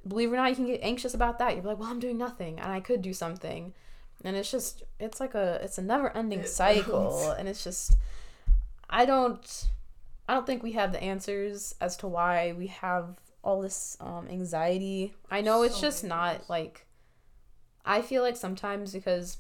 believe 0.07 0.31
it 0.31 0.35
or 0.35 0.37
not 0.37 0.51
you 0.51 0.57
can 0.57 0.67
get 0.67 0.81
anxious 0.83 1.15
about 1.15 1.39
that. 1.39 1.55
You're 1.55 1.65
like 1.65 1.79
well 1.79 1.91
i'm 1.91 2.01
doing 2.01 2.19
nothing 2.19 2.59
and 2.61 2.71
i 2.73 2.81
could 2.81 3.03
do 3.03 3.13
something 3.13 3.73
and 4.25 4.37
it's 4.37 4.51
just 4.51 4.83
it's 5.01 5.21
like 5.21 5.35
a 5.35 5.59
it's 5.63 5.79
a 5.79 5.83
never 5.83 6.15
ending 6.17 6.45
cycle 6.45 7.31
and 7.33 7.49
it's 7.49 7.65
just 7.65 7.97
i 8.91 9.05
don't 9.05 9.69
i 10.29 10.35
don't 10.35 10.47
think 10.47 10.63
we 10.63 10.73
have 10.73 10.93
the 10.93 11.03
answers 11.03 11.75
as 11.81 11.97
to 11.97 12.07
why 12.07 12.53
we 12.57 12.69
have 12.69 13.17
all 13.43 13.61
this 13.61 13.97
um, 14.01 14.29
anxiety 14.31 15.13
i 15.31 15.41
know 15.41 15.63
it's 15.63 15.75
So 15.77 15.81
just 15.83 16.05
not 16.05 16.37
things. 16.39 16.51
like 16.51 16.87
i 17.85 18.01
feel 18.03 18.23
like 18.23 18.37
sometimes 18.37 18.93
because 18.93 19.39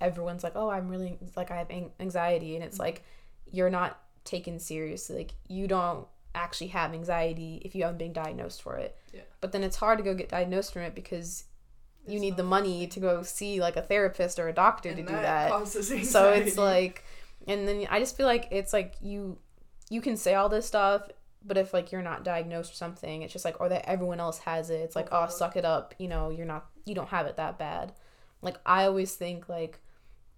everyone's 0.00 0.42
like 0.44 0.52
oh 0.56 0.68
i'm 0.70 0.88
really 0.88 1.18
like 1.36 1.50
i 1.50 1.56
have 1.56 1.70
anxiety 2.00 2.54
and 2.56 2.64
it's 2.64 2.76
Mm-hmm. 2.76 2.82
like 2.84 3.04
you're 3.50 3.70
not 3.70 3.98
taken 4.24 4.58
seriously 4.58 5.16
like 5.16 5.34
you 5.48 5.66
don't 5.66 6.06
actually 6.34 6.68
have 6.68 6.94
anxiety 6.94 7.60
if 7.64 7.74
you 7.74 7.82
haven't 7.82 7.98
been 7.98 8.12
diagnosed 8.12 8.62
for 8.62 8.76
it 8.76 8.96
Yeah. 9.12 9.20
but 9.40 9.52
then 9.52 9.62
it's 9.62 9.76
hard 9.76 9.98
to 9.98 10.04
go 10.04 10.14
get 10.14 10.28
diagnosed 10.28 10.72
from 10.72 10.82
it 10.82 10.94
because 10.94 11.44
you 12.06 12.14
It's 12.14 12.20
need 12.22 12.36
the 12.36 12.42
money 12.42 12.86
to 12.88 13.00
go 13.00 13.22
see 13.22 13.60
like 13.60 13.76
a 13.76 13.82
therapist 13.82 14.38
or 14.38 14.48
a 14.48 14.52
doctor 14.52 14.88
and 14.88 14.98
to 14.98 15.02
do 15.04 15.12
that 15.12 15.50
so 16.04 16.30
it's 16.32 16.56
like 16.58 17.04
and 17.46 17.66
then 17.68 17.86
i 17.90 17.98
just 18.00 18.16
feel 18.16 18.26
like 18.26 18.48
it's 18.50 18.72
like 18.72 18.94
you 19.00 19.38
you 19.90 20.00
can 20.00 20.16
say 20.16 20.34
all 20.34 20.48
this 20.48 20.66
stuff 20.66 21.08
but 21.44 21.56
if 21.56 21.72
like 21.74 21.92
you're 21.92 22.02
not 22.02 22.24
diagnosed 22.24 22.72
or 22.72 22.74
something 22.76 23.22
it's 23.22 23.32
just 23.32 23.44
like 23.44 23.60
or 23.60 23.68
that 23.68 23.88
everyone 23.88 24.20
else 24.20 24.38
has 24.38 24.70
it 24.70 24.76
it's 24.80 24.96
like 24.96 25.08
oh 25.12 25.16
Overlook. 25.18 25.30
suck 25.38 25.56
it 25.56 25.64
up 25.64 25.94
you 25.98 26.08
know 26.08 26.30
you're 26.30 26.46
not 26.46 26.66
you 26.84 26.94
don't 26.94 27.08
have 27.08 27.26
it 27.26 27.36
that 27.36 27.58
bad 27.58 27.92
like 28.42 28.56
i 28.66 28.84
always 28.84 29.14
think 29.14 29.48
like 29.48 29.80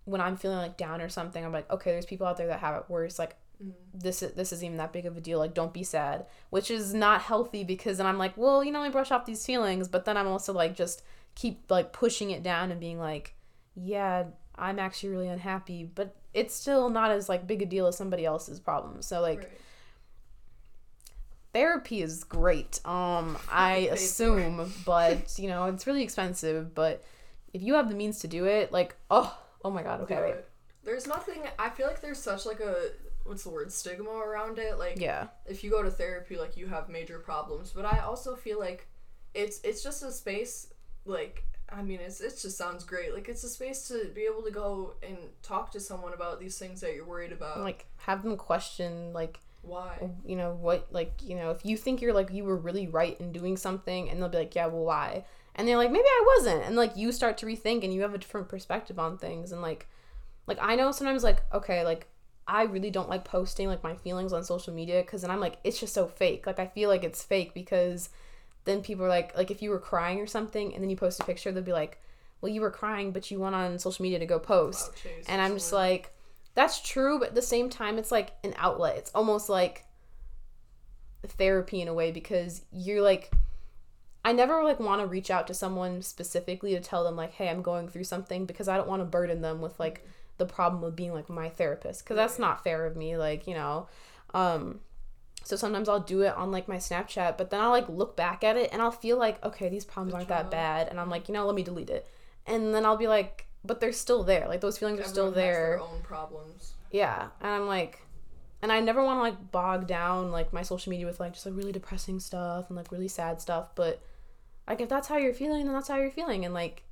when 0.04 0.21
i'm 0.21 0.37
feeling 0.37 0.59
like 0.59 0.76
down 0.76 1.00
or 1.00 1.09
something 1.09 1.44
i'm 1.44 1.52
like 1.52 1.71
okay 1.71 1.92
there's 1.92 2.06
people 2.06 2.26
out 2.26 2.37
there 2.37 2.47
that 2.49 2.61
have 2.61 2.75
it 2.76 2.85
worse 2.90 3.18
like 3.18 3.37
Mhm. 3.62 3.73
this 3.94 4.21
is 4.21 4.33
this 4.33 4.52
isn't 4.52 4.66
even 4.66 4.78
that 4.78 4.92
big 4.92 5.06
of 5.06 5.16
a 5.16 5.21
deal 5.21 5.38
like 5.38 5.54
don't 5.54 5.73
be 5.73 5.85
sad 5.85 6.26
which 6.50 6.73
is 6.73 6.92
not 6.92 7.23
healthy 7.23 7.62
because 7.62 7.99
then 7.99 8.06
i'm 8.06 8.18
like 8.18 8.37
well 8.37 8.64
you 8.64 8.73
know 8.73 8.80
i 8.83 8.88
brush 8.88 9.12
off 9.12 9.26
these 9.26 9.47
feelings 9.47 9.87
but 9.87 10.04
then 10.04 10.16
i'm 10.16 10.26
also 10.26 10.52
like 10.52 10.75
just 10.75 11.02
keep 11.35 11.71
like 11.71 11.93
pushing 11.93 12.31
it 12.31 12.43
down 12.43 12.71
and 12.71 12.81
being 12.81 12.99
like 12.99 13.35
yeah 13.75 14.25
i'm 14.57 14.79
actually 14.79 15.09
really 15.11 15.29
unhappy 15.29 15.85
but 15.85 16.14
it's 16.33 16.55
still 16.55 16.88
not 16.91 17.11
as 17.11 17.29
like 17.29 17.47
big 17.47 17.62
a 17.62 17.67
deal 17.67 17.87
as 17.87 17.97
somebody 17.97 18.25
else's 18.25 18.61
problem 18.61 19.03
so 19.03 19.21
like 19.21 19.38
Right. 19.41 19.50
therapy 21.53 22.03
is 22.03 22.25
great 22.25 22.81
um 22.85 23.37
i 23.50 23.75
Paid 23.75 23.87
for 23.88 23.93
it. 23.95 23.99
assume 23.99 24.73
but 24.85 25.38
you 25.38 25.49
know 25.49 25.64
it's 25.67 25.87
really 25.87 26.03
expensive 26.03 26.75
but 26.75 27.03
if 27.53 27.62
you 27.62 27.75
have 27.75 27.88
the 27.88 27.95
means 27.95 28.19
to 28.21 28.29
do 28.29 28.45
it 28.47 28.73
like 28.73 28.97
oh 29.11 29.37
oh 29.64 29.71
my 29.71 29.83
god 29.83 30.00
okay 30.03 30.21
wait. 30.21 30.35
There's 30.85 31.07
nothing. 31.07 31.43
I 31.59 31.71
feel 31.71 31.87
like 31.87 32.03
there's 32.03 32.19
such 32.19 32.45
like 32.45 32.61
a 32.61 32.75
what's 33.25 33.43
the 33.45 33.49
word 33.49 33.73
stigma 33.73 34.11
around 34.11 34.59
it. 34.59 34.79
Like 34.79 35.00
yeah 35.00 35.29
if 35.47 35.64
you 35.64 35.71
go 35.71 35.83
to 35.83 35.91
therapy, 35.91 36.37
like 36.37 36.59
you 36.59 36.67
have 36.67 36.91
major 36.91 37.19
problems. 37.19 37.73
But 37.75 37.87
I 37.87 38.00
also 38.00 38.37
feel 38.37 38.59
like 38.61 38.87
it's 39.33 39.62
it's 39.64 39.83
just 39.83 40.03
a 40.03 40.12
space. 40.12 40.74
Like 41.04 41.44
I 41.70 41.82
mean, 41.82 42.00
it's 42.00 42.20
it 42.20 42.38
just 42.40 42.56
sounds 42.56 42.84
great. 42.84 43.14
Like 43.14 43.28
it's 43.28 43.42
a 43.44 43.49
space 43.49 43.88
to 43.88 44.11
be 44.14 44.23
able 44.23 44.42
to 44.42 44.50
go 44.50 44.94
and 45.02 45.16
talk 45.42 45.73
to 45.73 45.80
someone 45.80 46.12
about 46.12 46.38
these 46.40 46.58
things 46.58 46.80
that 46.80 46.94
you're 46.94 47.06
worried 47.06 47.32
about. 47.32 47.61
like 47.61 47.87
have 47.99 48.23
them 48.23 48.37
question 48.37 49.12
like 49.12 49.40
Why? 49.62 50.11
you 50.26 50.37
know 50.37 50.52
what 50.54 50.87
like 50.92 51.14
you 51.23 51.34
know 51.37 51.50
if 51.50 51.64
you 51.64 51.76
think 51.76 52.02
you're 52.02 52.12
like 52.12 52.30
you 52.32 52.44
were 52.44 52.56
really 52.56 52.87
right 52.87 53.18
in 53.18 53.32
doing 53.32 53.56
something 53.56 54.11
and 54.11 54.20
they'll 54.20 54.28
be 54.28 54.37
like 54.38 54.54
yeah 54.54 54.66
well 54.66 54.84
why 54.84 55.25
and 55.54 55.66
they're 55.66 55.78
like 55.78 55.90
maybe 55.90 56.04
i 56.06 56.25
wasn't 56.37 56.62
and 56.64 56.76
like 56.76 56.96
you 56.96 57.11
start 57.12 57.38
to 57.38 57.46
rethink 57.46 57.82
and 57.82 57.94
you 57.94 58.02
have 58.02 58.12
a 58.14 58.18
different 58.18 58.49
perspective 58.49 58.99
on 58.99 59.16
things 59.16 59.52
and 59.52 59.62
like 59.62 59.87
like 60.46 60.58
i 60.61 60.75
know 60.76 60.92
sometimes 60.92 61.25
like 61.25 61.42
okay 61.52 61.82
like 61.82 62.06
i 62.46 62.64
really 62.64 62.90
don't 62.90 63.08
like 63.08 63.25
posting 63.25 63.68
like 63.68 63.82
my 63.82 63.94
feelings 63.94 64.34
on 64.34 64.44
social 64.44 64.75
media 64.75 65.00
because 65.00 65.23
then 65.23 65.30
i'm 65.30 65.40
like 65.40 65.56
it's 65.64 65.80
just 65.80 65.94
so 65.94 66.06
fake 66.06 66.46
like 66.46 66.58
i 66.58 66.66
feel 66.66 66.90
like 66.90 67.02
it's 67.04 67.23
fake 67.23 67.54
because 67.54 68.11
then 68.64 68.83
people 68.83 69.04
are 69.04 69.09
like 69.09 69.37
like 69.37 69.50
if 69.50 69.62
you 69.62 69.71
were 69.71 69.78
crying 69.78 70.21
or 70.21 70.26
something 70.26 70.75
and 70.75 70.83
then 70.83 70.90
you 70.90 70.97
post 70.97 71.21
a 71.21 71.25
picture 71.25 71.52
they'll 71.52 71.62
be 71.62 71.73
like 71.73 72.00
well 72.40 72.52
you 72.52 72.61
were 72.61 72.71
crying 72.71 73.11
but 73.11 73.30
you 73.30 73.40
went 73.40 73.54
on 73.54 73.78
social 73.78 74.02
media 74.02 74.18
to 74.18 74.26
go 74.26 74.38
post 74.38 74.92
Clout 74.92 75.02
chase 75.02 75.25
and 75.28 75.40
I'm 75.40 75.54
just 75.54 75.73
like, 75.73 76.14
that's 76.54 76.80
true, 76.80 77.18
but 77.18 77.30
at 77.30 77.35
the 77.35 77.42
same 77.42 77.68
time, 77.68 77.99
it's 77.99 78.12
like 78.12 78.33
an 78.44 78.54
outlet. 78.56 78.97
It's 78.97 79.11
almost 79.14 79.49
like 79.49 79.85
therapy 81.26 81.80
in 81.83 81.88
a 81.88 81.94
way 81.94 82.12
because 82.12 82.62
you're 82.71 83.02
like, 83.02 83.30
I 84.25 84.33
never 84.33 84.62
like 84.62 84.80
want 84.80 85.00
to 85.00 85.06
reach 85.06 85.30
out 85.30 85.47
to 85.49 85.54
someone 85.54 86.00
specifically 86.00 86.73
to 86.75 86.80
tell 86.80 87.04
them 87.04 87.16
like, 87.16 87.33
hey, 87.33 87.49
I'm 87.49 87.61
going 87.61 87.88
through 87.88 88.04
something 88.04 88.47
because 88.47 88.68
I 88.68 88.76
don't 88.76 88.88
want 88.88 89.00
to 89.00 89.06
burden 89.06 89.42
them 89.42 89.61
with 89.61 89.78
like 89.80 90.06
the 90.38 90.47
problem 90.47 90.85
of 90.85 90.97
being 90.97 91.12
like 91.12 91.28
my 91.28 91.49
therapist 91.49 92.04
because 92.04 92.16
that's 92.16 92.38
not 92.38 92.62
fair 92.62 92.87
of 92.87 92.97
me. 92.97 93.16
Like 93.16 93.47
you 93.47 93.54
know, 93.54 93.88
um, 94.33 94.80
so 95.45 95.57
sometimes 95.57 95.89
I'll 95.89 96.01
do 96.01 96.23
it 96.23 96.35
on 96.35 96.51
like 96.51 96.67
my 96.69 96.77
Snapchat, 96.77 97.39
but 97.39 97.51
then 97.51 97.61
I'll 97.61 97.71
like 97.71 97.89
look 97.89 98.17
back 98.17 98.43
at 98.43 98.57
it 98.57 98.71
and 98.73 98.83
I'll 98.83 98.91
feel 98.91 99.17
like, 99.19 99.45
okay, 99.45 99.69
these 99.69 99.85
problems 99.85 100.15
aren't 100.15 100.29
that 100.29 100.51
bad, 100.51 100.89
and 100.89 100.99
I'm 100.99 101.11
like, 101.11 101.29
you 101.29 101.35
know, 101.35 101.47
let 101.47 101.55
me 101.55 101.63
delete 101.63 101.91
it, 101.91 102.07
and 102.47 102.75
then 102.75 102.85
I'll 102.85 102.97
be 102.97 103.07
like, 103.09 103.47
but 103.65 103.81
they're 103.81 103.93
still 103.93 104.23
there. 104.25 104.49
Like 104.49 104.61
those 104.61 104.79
feelings 104.79 105.01
are 105.01 105.05
still 105.05 105.29
Everyone 105.29 105.47
there. 105.49 105.81
Own 105.81 106.01
problems. 106.03 106.73
Yeah, 106.91 107.29
and 107.41 107.51
I'm 107.51 107.67
like, 107.67 108.01
and 108.63 108.73
I 108.73 108.81
never 108.81 109.03
want 109.05 109.19
to 109.19 109.23
like 109.23 109.51
bog 109.53 109.87
down 109.87 110.33
like 110.33 110.53
my 110.53 110.63
social 110.63 110.91
media 110.91 111.07
with 111.07 111.21
like 111.21 111.33
just 111.35 111.45
like 111.47 111.55
really 111.57 111.73
depressing 111.73 112.19
stuff 112.21 112.69
and 112.69 112.77
like 112.77 112.91
really 112.91 113.09
sad 113.09 113.41
stuff, 113.41 113.75
but 113.75 114.03
like 114.67 114.81
if 114.81 114.89
that's 114.89 115.09
how 115.09 115.19
you're 115.19 115.35
feeling, 115.35 115.65
then 115.67 115.75
that's 115.75 115.89
how 115.89 115.97
you're 115.97 116.11
feeling, 116.11 116.45
and 116.45 116.55
like 116.55 116.83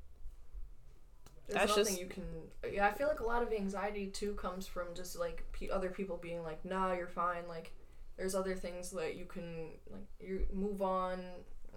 There's 1.47 1.59
That's 1.59 1.69
nothing 1.77 1.85
just- 1.85 1.99
you 1.99 2.07
can. 2.07 2.23
Yeah, 2.71 2.87
I 2.87 2.93
feel 2.93 3.07
like 3.09 3.19
a 3.19 3.25
lot 3.25 3.43
of 3.43 3.51
anxiety 3.51 4.07
too 4.07 4.33
comes 4.35 4.65
from 4.67 4.87
just 4.95 5.19
like 5.19 5.43
pe- 5.51 5.69
other 5.69 5.89
people 5.89 6.15
being 6.17 6.41
like, 6.43 6.63
"Nah, 6.63 6.93
you're 6.93 7.07
fine." 7.07 7.45
Like, 7.49 7.73
there's 8.17 8.35
other 8.35 8.55
things 8.55 8.91
that 8.91 9.15
you 9.15 9.25
can 9.25 9.69
like 9.91 10.05
you 10.19 10.45
move 10.53 10.81
on. 10.81 11.19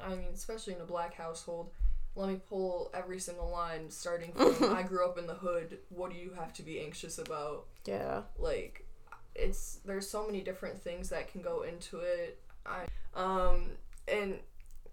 I 0.03 0.11
mean, 0.11 0.29
especially 0.35 0.75
in 0.75 0.81
a 0.81 0.85
black 0.87 1.15
household. 1.15 1.71
Let 2.15 2.31
me 2.31 2.41
pull 2.49 2.91
every 2.95 3.19
single 3.21 3.51
line, 3.51 3.91
starting 3.91 4.33
from 4.33 4.75
"I 4.75 4.83
grew 4.83 5.05
up 5.07 5.19
in 5.19 5.27
the 5.27 5.35
hood. 5.35 5.79
What 5.91 6.11
do 6.13 6.17
you 6.19 6.33
have 6.39 6.53
to 6.55 6.63
be 6.63 6.81
anxious 6.81 7.19
about?" 7.19 7.67
yeah, 7.87 8.23
Like, 8.39 8.87
it's 9.35 9.81
there's 9.85 10.09
so 10.09 10.27
many 10.27 10.41
different 10.41 10.81
things 10.83 11.11
that 11.11 11.31
can 11.31 11.43
go 11.43 11.63
into 11.63 11.99
it. 11.99 12.41
I 12.65 12.87
um 13.15 13.71
and 14.09 14.39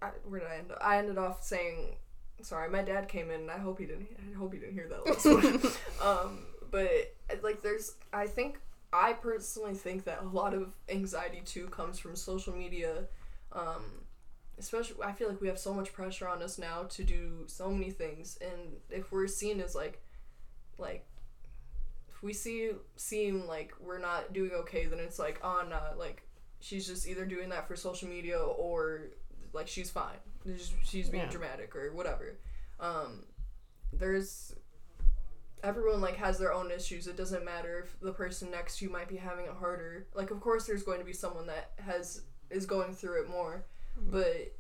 I, 0.01 0.07
where 0.27 0.41
did 0.41 0.49
I 0.49 0.55
end? 0.57 0.71
Up? 0.71 0.77
I 0.81 0.97
ended 0.97 1.17
off 1.17 1.43
saying, 1.43 1.95
sorry, 2.41 2.69
my 2.69 2.81
dad 2.81 3.07
came 3.07 3.31
in. 3.31 3.41
and 3.41 3.51
I 3.51 3.57
hope 3.57 3.79
he 3.79 3.85
didn't. 3.85 4.07
I 4.31 4.37
hope 4.37 4.53
he 4.53 4.59
didn't 4.59 4.73
hear 4.73 4.89
that 4.89 5.05
last 5.05 5.25
one. 6.01 6.05
Um, 6.05 6.39
but 6.71 7.15
like, 7.41 7.61
there's. 7.61 7.95
I 8.11 8.27
think 8.27 8.59
I 8.93 9.13
personally 9.13 9.73
think 9.73 10.03
that 10.05 10.21
a 10.21 10.27
lot 10.27 10.53
of 10.53 10.73
anxiety 10.87 11.41
too 11.43 11.67
comes 11.67 11.97
from 11.99 12.15
social 12.15 12.53
media. 12.53 13.05
Um, 13.51 13.83
especially, 14.59 14.97
I 15.03 15.11
feel 15.13 15.29
like 15.29 15.41
we 15.41 15.47
have 15.47 15.59
so 15.59 15.73
much 15.73 15.91
pressure 15.93 16.27
on 16.27 16.41
us 16.43 16.57
now 16.59 16.83
to 16.83 17.03
do 17.03 17.43
so 17.47 17.71
many 17.71 17.89
things, 17.89 18.37
and 18.41 18.77
if 18.89 19.11
we're 19.11 19.27
seen 19.27 19.59
as 19.59 19.73
like, 19.75 20.01
like 20.77 21.05
if 22.09 22.21
we 22.21 22.33
see 22.33 22.71
seem 22.95 23.47
like 23.47 23.73
we're 23.79 23.99
not 23.99 24.31
doing 24.33 24.51
okay, 24.51 24.85
then 24.85 24.99
it's 24.99 25.17
like, 25.19 25.39
oh 25.43 25.63
nah, 25.67 25.97
like 25.97 26.23
she's 26.59 26.85
just 26.87 27.07
either 27.07 27.25
doing 27.25 27.49
that 27.49 27.67
for 27.67 27.75
social 27.75 28.07
media 28.07 28.39
or 28.39 29.01
like 29.53 29.67
she's 29.67 29.89
fine. 29.91 30.17
She's, 30.45 30.71
she's 30.83 31.09
being 31.09 31.23
Yeah. 31.23 31.29
dramatic 31.29 31.75
or 31.75 31.91
whatever. 31.93 32.37
Um, 32.79 33.25
there's 33.91 34.53
everyone 35.63 36.01
like 36.01 36.17
has 36.17 36.37
their 36.37 36.53
own 36.53 36.69
issues. 36.71 37.07
It 37.07 37.15
doesn't 37.17 37.45
matter 37.45 37.79
if 37.85 37.99
the 38.01 38.11
person 38.13 38.51
next 38.51 38.77
to 38.79 38.85
you 38.85 38.91
might 38.91 39.07
be 39.07 39.15
having 39.17 39.45
it 39.45 39.53
harder. 39.59 40.07
Like 40.13 40.31
of 40.31 40.39
course 40.41 40.65
there's 40.65 40.83
going 40.83 40.99
to 40.99 41.05
be 41.05 41.13
someone 41.13 41.47
that 41.47 41.71
has 41.85 42.21
is 42.49 42.65
going 42.65 42.93
through 42.93 43.21
it 43.23 43.29
more, 43.29 43.63
but 43.97 44.53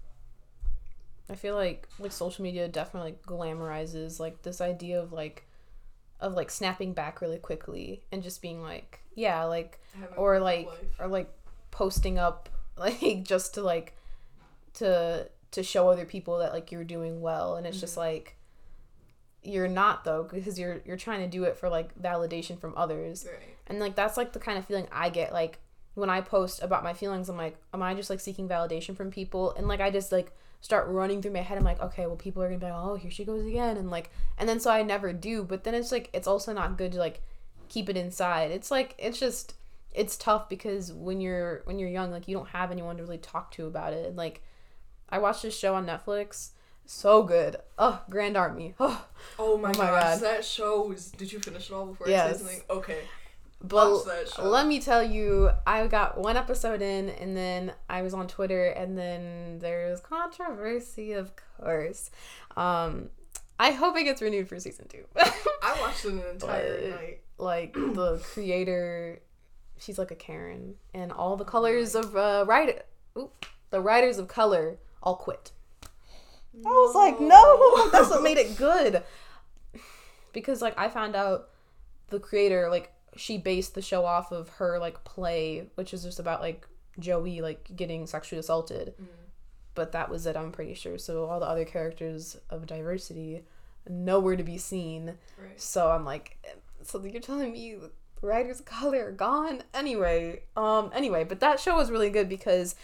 I 1.29 1.35
feel 1.35 1.55
like 1.55 1.87
like 1.99 2.11
social 2.11 2.43
media 2.43 2.67
definitely 2.67 3.11
like, 3.11 3.23
glamorizes 3.25 4.19
like 4.19 4.41
this 4.41 4.61
idea 4.61 5.01
of 5.01 5.13
like 5.13 5.45
of 6.19 6.33
like 6.33 6.49
snapping 6.49 6.93
back 6.93 7.21
really 7.21 7.37
quickly 7.37 8.03
and 8.11 8.23
just 8.23 8.41
being 8.41 8.61
like 8.61 8.99
yeah 9.15 9.43
like 9.43 9.79
having 9.99 10.15
or 10.17 10.39
like 10.39 10.67
life. 10.67 10.77
or 10.99 11.07
like 11.07 11.29
posting 11.71 12.17
up 12.17 12.49
like 12.77 13.23
just 13.23 13.53
to 13.55 13.61
like 13.61 13.95
to 14.75 15.29
to 15.51 15.63
show 15.63 15.89
other 15.89 16.05
people 16.05 16.39
that 16.39 16.51
like 16.53 16.71
you're 16.71 16.83
doing 16.83 17.21
well 17.21 17.55
and 17.55 17.67
it's 17.67 17.79
just 17.79 17.95
Mhm. 17.95 17.97
like 17.99 18.35
you're 19.43 19.67
not 19.67 20.03
though 20.03 20.27
because 20.31 20.57
you're 20.57 20.81
you're 20.85 20.97
trying 20.97 21.21
to 21.21 21.27
do 21.27 21.43
it 21.43 21.57
for 21.57 21.69
like 21.69 21.99
validation 22.01 22.59
from 22.59 22.73
others. 22.77 23.25
Right. 23.29 23.55
and 23.67 23.79
like 23.79 23.95
that's 23.95 24.17
like 24.17 24.33
the 24.33 24.39
kind 24.39 24.57
of 24.57 24.65
feeling 24.65 24.87
I 24.91 25.09
get 25.09 25.33
like 25.33 25.59
when 25.95 26.09
I 26.09 26.21
post 26.21 26.63
about 26.63 26.83
my 26.83 26.93
feelings 26.93 27.29
I'm 27.29 27.37
like 27.37 27.57
am 27.73 27.83
I 27.83 27.93
just 27.93 28.09
like 28.09 28.19
seeking 28.19 28.47
validation 28.47 28.95
from 28.95 29.11
people? 29.11 29.53
And 29.55 29.67
like 29.67 29.81
I 29.81 29.89
just 29.91 30.11
like 30.11 30.35
start 30.61 30.87
running 30.87 31.21
through 31.21 31.31
my 31.31 31.41
head. 31.41 31.57
I'm 31.57 31.63
like 31.63 31.81
okay 31.81 32.05
well 32.05 32.15
people 32.15 32.41
are 32.41 32.47
going 32.47 32.59
to 32.59 32.65
be 32.65 32.71
like 32.71 32.81
oh 32.81 32.95
here 32.95 33.11
she 33.11 33.25
goes 33.25 33.45
again 33.45 33.77
and 33.77 33.91
like 33.91 34.09
and 34.37 34.47
then 34.47 34.59
so 34.59 34.71
I 34.71 34.81
never 34.83 35.11
do. 35.13 35.43
But 35.43 35.63
then 35.63 35.75
it's 35.75 35.91
like 35.91 36.09
it's 36.13 36.27
also 36.27 36.53
not 36.53 36.77
good 36.77 36.91
to 36.93 36.99
like 36.99 37.21
keep 37.69 37.89
it 37.89 37.97
inside. 37.97 38.51
It's 38.51 38.71
like 38.71 38.95
it's 38.97 39.19
just 39.19 39.55
it's 39.91 40.17
tough 40.17 40.49
because 40.49 40.91
when 40.91 41.21
you're 41.21 41.61
when 41.65 41.79
you're 41.79 41.89
young 41.89 42.11
like 42.11 42.27
you 42.27 42.35
don't 42.35 42.49
have 42.49 42.71
anyone 42.71 42.97
to 42.97 43.03
really 43.03 43.17
talk 43.17 43.51
to 43.51 43.67
about 43.67 43.93
it. 43.93 44.05
And 44.07 44.15
like 44.15 44.41
I 45.09 45.19
watched 45.19 45.43
this 45.43 45.57
show 45.57 45.75
on 45.75 45.85
Netflix 45.85 46.51
so 46.85 47.23
good 47.23 47.55
oh 47.77 48.01
Grand 48.09 48.35
Army 48.37 48.75
oh 48.79 49.05
Oh 49.39 49.57
my, 49.57 49.69
Oh 49.69 49.77
my 49.77 49.85
gosh, 49.85 50.01
God. 50.15 50.19
that 50.21 50.45
show 50.45 50.85
was. 50.85 51.09
Did 51.11 51.31
you 51.31 51.39
finish 51.39 51.69
it 51.69 51.73
all 51.73 51.85
before 51.87 52.07
I 52.07 52.11
Yes. 52.11 52.37
say 52.37 52.43
something? 52.43 52.61
Okay, 52.69 52.99
But 53.61 53.91
watch 53.91 54.05
that 54.05 54.29
show. 54.29 54.43
let 54.43 54.67
me 54.67 54.81
tell 54.81 55.01
you, 55.01 55.49
I 55.65 55.87
got 55.87 56.17
one 56.19 56.35
episode 56.35 56.81
in, 56.81 57.09
and 57.09 57.35
then 57.35 57.73
I 57.89 58.01
was 58.01 58.13
on 58.13 58.27
Twitter, 58.27 58.65
and 58.67 58.97
then 58.97 59.59
there's 59.59 60.01
controversy, 60.01 61.13
of 61.13 61.31
course. 61.57 62.11
Um, 62.57 63.09
I 63.57 63.71
hope 63.71 63.95
it 63.97 64.03
gets 64.03 64.21
renewed 64.21 64.49
for 64.49 64.59
season 64.59 64.87
two. 64.89 65.05
I 65.15 65.77
watched 65.79 66.03
it 66.05 66.11
an 66.13 66.19
entire 66.31 66.81
But- 66.81 66.89
night. 67.01 67.19
like 67.37 67.73
the 67.73 68.17
creator, 68.33 69.21
she's 69.79 69.97
like 69.97 70.11
a 70.11 70.15
Karen, 70.15 70.75
and 70.93 71.11
all 71.13 71.37
the 71.37 71.45
colors 71.45 71.95
of 71.95 72.15
uh, 72.17 72.43
writer, 72.47 72.81
oop, 73.17 73.45
the 73.69 73.79
writers 73.81 74.17
of 74.19 74.27
color 74.27 74.77
all 75.01 75.15
quit. 75.15 75.51
I 76.55 76.69
was 76.69 76.95
like, 76.95 77.19
no, 77.19 77.89
that's 77.91 78.09
what 78.09 78.23
made 78.23 78.37
it 78.37 78.55
good. 78.57 79.03
Because 80.31 80.61
like 80.61 80.77
I 80.77 80.89
found 80.89 81.15
out 81.15 81.49
the 82.09 82.19
creator 82.19 82.69
like 82.69 82.91
she 83.15 83.37
based 83.37 83.75
the 83.75 83.81
show 83.81 84.05
off 84.05 84.31
of 84.31 84.49
her 84.49 84.79
like 84.79 85.03
play, 85.03 85.67
which 85.75 85.93
is 85.93 86.03
just 86.03 86.19
about 86.19 86.41
like 86.41 86.67
Joey 86.99 87.41
like 87.41 87.75
getting 87.75 88.05
sexually 88.07 88.39
assaulted. 88.39 88.93
Mm. 89.01 89.07
But 89.75 89.91
that 89.93 90.09
was 90.09 90.25
it, 90.25 90.37
I'm 90.37 90.51
pretty 90.51 90.75
sure. 90.75 90.97
So 90.97 91.25
all 91.25 91.39
the 91.39 91.47
other 91.47 91.65
characters 91.65 92.37
of 92.49 92.67
diversity 92.67 93.43
nowhere 93.89 94.35
to 94.35 94.43
be 94.43 94.57
seen. 94.57 95.15
Right. 95.37 95.59
So 95.59 95.91
I'm 95.91 96.05
like, 96.05 96.37
so 96.83 97.03
you're 97.03 97.21
telling 97.21 97.51
me 97.51 97.75
the 97.75 98.27
writers 98.27 98.59
of 98.59 98.65
color 98.65 99.07
are 99.07 99.11
gone? 99.11 99.63
Anyway, 99.73 100.43
um, 100.55 100.91
anyway, 100.93 101.23
but 101.23 101.39
that 101.39 101.59
show 101.59 101.75
was 101.75 101.91
really 101.91 102.09
good 102.09 102.29
because, 102.29 102.75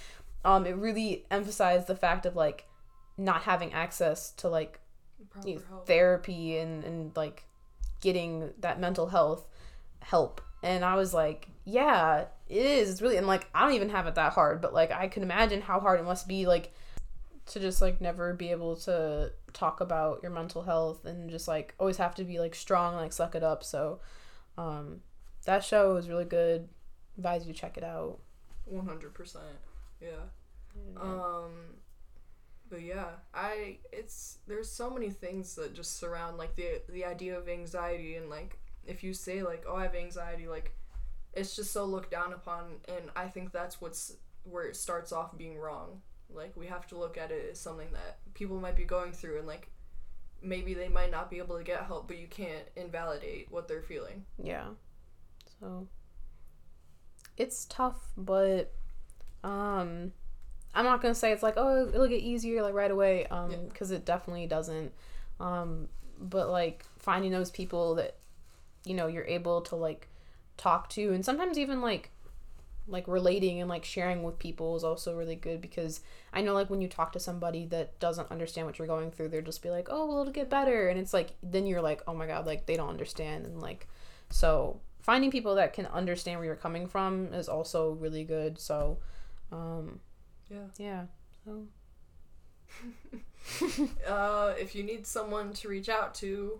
um, 0.43 0.65
it 0.65 0.75
really 0.75 1.25
emphasized 1.31 1.87
the 1.87 1.95
fact 1.95 2.25
of 2.25 2.35
like 2.35 2.65
not 3.19 3.43
having 3.43 3.73
access 3.73 4.31
to 4.31 4.47
like 4.47 4.79
you 5.45 5.55
know, 5.55 5.81
therapy 5.85 6.57
and 6.57 6.83
and 6.83 7.15
like 7.15 7.43
getting 8.01 8.51
that 8.59 8.79
mental 8.79 9.07
health 9.07 9.47
help. 9.99 10.41
And 10.63 10.83
I 10.83 10.95
was 10.95 11.13
like, 11.13 11.47
yeah, 11.65 12.25
it 12.47 12.65
is. 12.65 12.89
It's 12.89 13.01
really 13.01 13.17
and 13.17 13.27
like 13.27 13.47
I 13.53 13.65
don't 13.65 13.75
even 13.75 13.89
have 13.89 14.07
it 14.07 14.15
that 14.15 14.33
hard, 14.33 14.61
but 14.61 14.73
like 14.73 14.91
I 14.91 15.07
can 15.07 15.23
imagine 15.23 15.61
how 15.61 15.79
hard 15.79 15.99
it 15.99 16.03
must 16.03 16.27
be 16.27 16.47
like 16.47 16.73
to 17.47 17.59
just 17.59 17.81
like 17.81 17.99
never 17.99 18.33
be 18.33 18.51
able 18.51 18.75
to 18.75 19.31
talk 19.53 19.81
about 19.81 20.19
your 20.21 20.31
mental 20.31 20.61
health 20.61 21.05
and 21.05 21.29
just 21.29 21.47
like 21.47 21.73
always 21.79 21.97
have 21.97 22.15
to 22.15 22.23
be 22.23 22.39
like 22.39 22.55
strong 22.55 22.95
like 22.95 23.13
suck 23.13 23.35
it 23.35 23.43
up. 23.43 23.63
So 23.63 23.99
um 24.57 25.01
that 25.45 25.63
show 25.63 25.93
was 25.93 26.07
really 26.09 26.25
good. 26.25 26.69
Advise 27.17 27.45
you 27.45 27.53
to 27.53 27.59
check 27.59 27.77
it 27.77 27.83
out. 27.83 28.19
One 28.65 28.85
hundred 28.85 29.13
percent. 29.13 29.43
Yeah. 30.01 30.29
Um. 30.99 31.51
But 32.69 32.81
yeah, 32.81 33.07
I 33.33 33.77
it's 33.91 34.37
there's 34.47 34.69
so 34.69 34.89
many 34.89 35.09
things 35.09 35.55
that 35.55 35.73
just 35.73 35.97
surround 35.97 36.37
like 36.37 36.55
the 36.55 36.81
the 36.89 37.05
idea 37.05 37.37
of 37.37 37.49
anxiety 37.49 38.15
and 38.15 38.29
like 38.29 38.59
if 38.85 39.03
you 39.03 39.13
say 39.13 39.41
like 39.41 39.65
oh 39.67 39.75
I 39.75 39.83
have 39.83 39.95
anxiety 39.95 40.47
like 40.47 40.75
it's 41.33 41.55
just 41.55 41.71
so 41.71 41.85
looked 41.85 42.11
down 42.11 42.33
upon 42.33 42.77
and 42.87 43.09
I 43.15 43.27
think 43.27 43.51
that's 43.51 43.81
what's 43.81 44.15
where 44.43 44.65
it 44.65 44.75
starts 44.75 45.11
off 45.11 45.37
being 45.37 45.57
wrong. 45.57 46.01
Like 46.31 46.55
we 46.55 46.67
have 46.67 46.87
to 46.87 46.97
look 46.97 47.17
at 47.17 47.31
it 47.31 47.49
as 47.51 47.59
something 47.59 47.91
that 47.93 48.19
people 48.33 48.59
might 48.59 48.75
be 48.75 48.83
going 48.83 49.13
through 49.13 49.39
and 49.39 49.47
like 49.47 49.69
maybe 50.41 50.73
they 50.73 50.87
might 50.87 51.11
not 51.11 51.29
be 51.29 51.37
able 51.39 51.57
to 51.57 51.63
get 51.63 51.83
help 51.83 52.07
but 52.07 52.17
you 52.17 52.27
can't 52.27 52.65
invalidate 52.75 53.47
what 53.49 53.67
they're 53.67 53.81
feeling. 53.81 54.25
Yeah. 54.41 54.67
So 55.59 55.87
it's 57.37 57.65
tough, 57.65 58.11
but 58.15 58.73
um 59.43 60.11
I'm 60.73 60.85
not 60.85 61.01
going 61.01 61.13
to 61.13 61.19
say 61.19 61.31
it's 61.31 61.43
like, 61.43 61.55
oh, 61.57 61.87
it'll 61.89 62.07
get 62.07 62.21
easier 62.21 62.61
like 62.61 62.73
right 62.73 62.91
away 62.91 63.25
um 63.27 63.51
Yeah. 63.51 63.91
it 63.95 64.05
definitely 64.05 64.47
doesn't. 64.47 64.91
Um 65.39 65.87
but 66.21 66.49
like 66.49 66.85
finding 66.97 67.31
those 67.31 67.51
people 67.51 67.95
that 67.95 68.15
you 68.85 68.93
know, 68.93 69.07
you're 69.07 69.25
able 69.25 69.61
to 69.61 69.75
like 69.75 70.07
talk 70.57 70.89
to 70.89 71.13
and 71.13 71.23
sometimes 71.25 71.57
even 71.57 71.81
like 71.81 72.11
like 72.87 73.07
relating 73.07 73.59
and 73.61 73.69
like 73.69 73.85
sharing 73.85 74.23
with 74.23 74.39
people 74.39 74.75
is 74.75 74.83
also 74.83 75.15
really 75.15 75.35
good 75.35 75.61
because 75.61 76.01
I 76.33 76.41
know 76.41 76.53
like 76.53 76.69
when 76.69 76.81
you 76.81 76.87
talk 76.87 77.11
to 77.13 77.19
somebody 77.19 77.65
that 77.67 77.99
doesn't 77.99 78.31
understand 78.31 78.65
what 78.67 78.79
you're 78.79 78.87
going 78.87 79.11
through, 79.11 79.29
they'll 79.29 79.43
just 79.43 79.61
be 79.61 79.69
like, 79.69 79.87
"Oh, 79.91 80.07
well, 80.07 80.21
it'll 80.21 80.33
get 80.33 80.49
better," 80.49 80.89
and 80.89 80.99
it's 80.99 81.13
like 81.13 81.31
then 81.43 81.67
you're 81.67 81.81
like, 81.81 82.01
"Oh 82.07 82.13
my 82.15 82.25
god, 82.25 82.45
like 82.47 82.65
they 82.65 82.75
don't 82.75 82.89
understand," 82.89 83.45
and 83.45 83.61
like 83.61 83.87
so 84.31 84.79
finding 85.01 85.31
people 85.31 85.55
that 85.55 85.73
can 85.73 85.85
understand 85.87 86.39
where 86.39 86.45
you're 86.45 86.55
coming 86.55 86.87
from 86.87 87.33
is 87.33 87.47
also 87.47 87.91
really 87.91 88.23
good. 88.23 88.59
So, 88.59 88.97
um, 89.51 89.99
Yeah. 90.49 90.67
yeah. 90.77 91.03
So 91.45 91.67
uh, 94.07 94.53
if 94.57 94.75
you 94.75 94.83
need 94.83 95.05
someone 95.07 95.53
to 95.53 95.67
reach 95.67 95.89
out 95.89 96.13
to, 96.15 96.59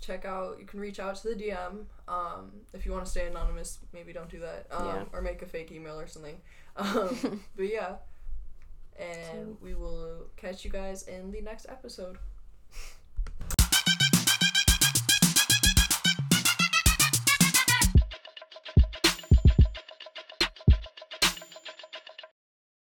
check 0.00 0.24
out. 0.24 0.58
You 0.58 0.66
can 0.66 0.80
reach 0.80 0.98
out 1.00 1.16
to 1.16 1.28
the 1.28 1.34
DM. 1.34 1.84
Um, 2.08 2.52
if 2.72 2.86
you 2.86 2.92
want 2.92 3.04
to 3.04 3.10
stay 3.10 3.26
anonymous, 3.26 3.78
maybe 3.92 4.12
don't 4.12 4.28
do 4.28 4.40
that. 4.40 4.66
Um, 4.70 4.86
Yeah. 4.86 5.04
Or 5.12 5.20
make 5.22 5.42
a 5.42 5.46
fake 5.46 5.72
email 5.72 5.98
or 5.98 6.06
something. 6.06 6.40
Um, 6.76 7.42
but 7.56 7.68
yeah. 7.68 7.96
And 8.98 9.56
we 9.60 9.74
will 9.74 10.26
catch 10.36 10.64
you 10.64 10.70
guys 10.70 11.02
in 11.02 11.30
the 11.30 11.40
next 11.42 11.66
episode. 11.68 12.18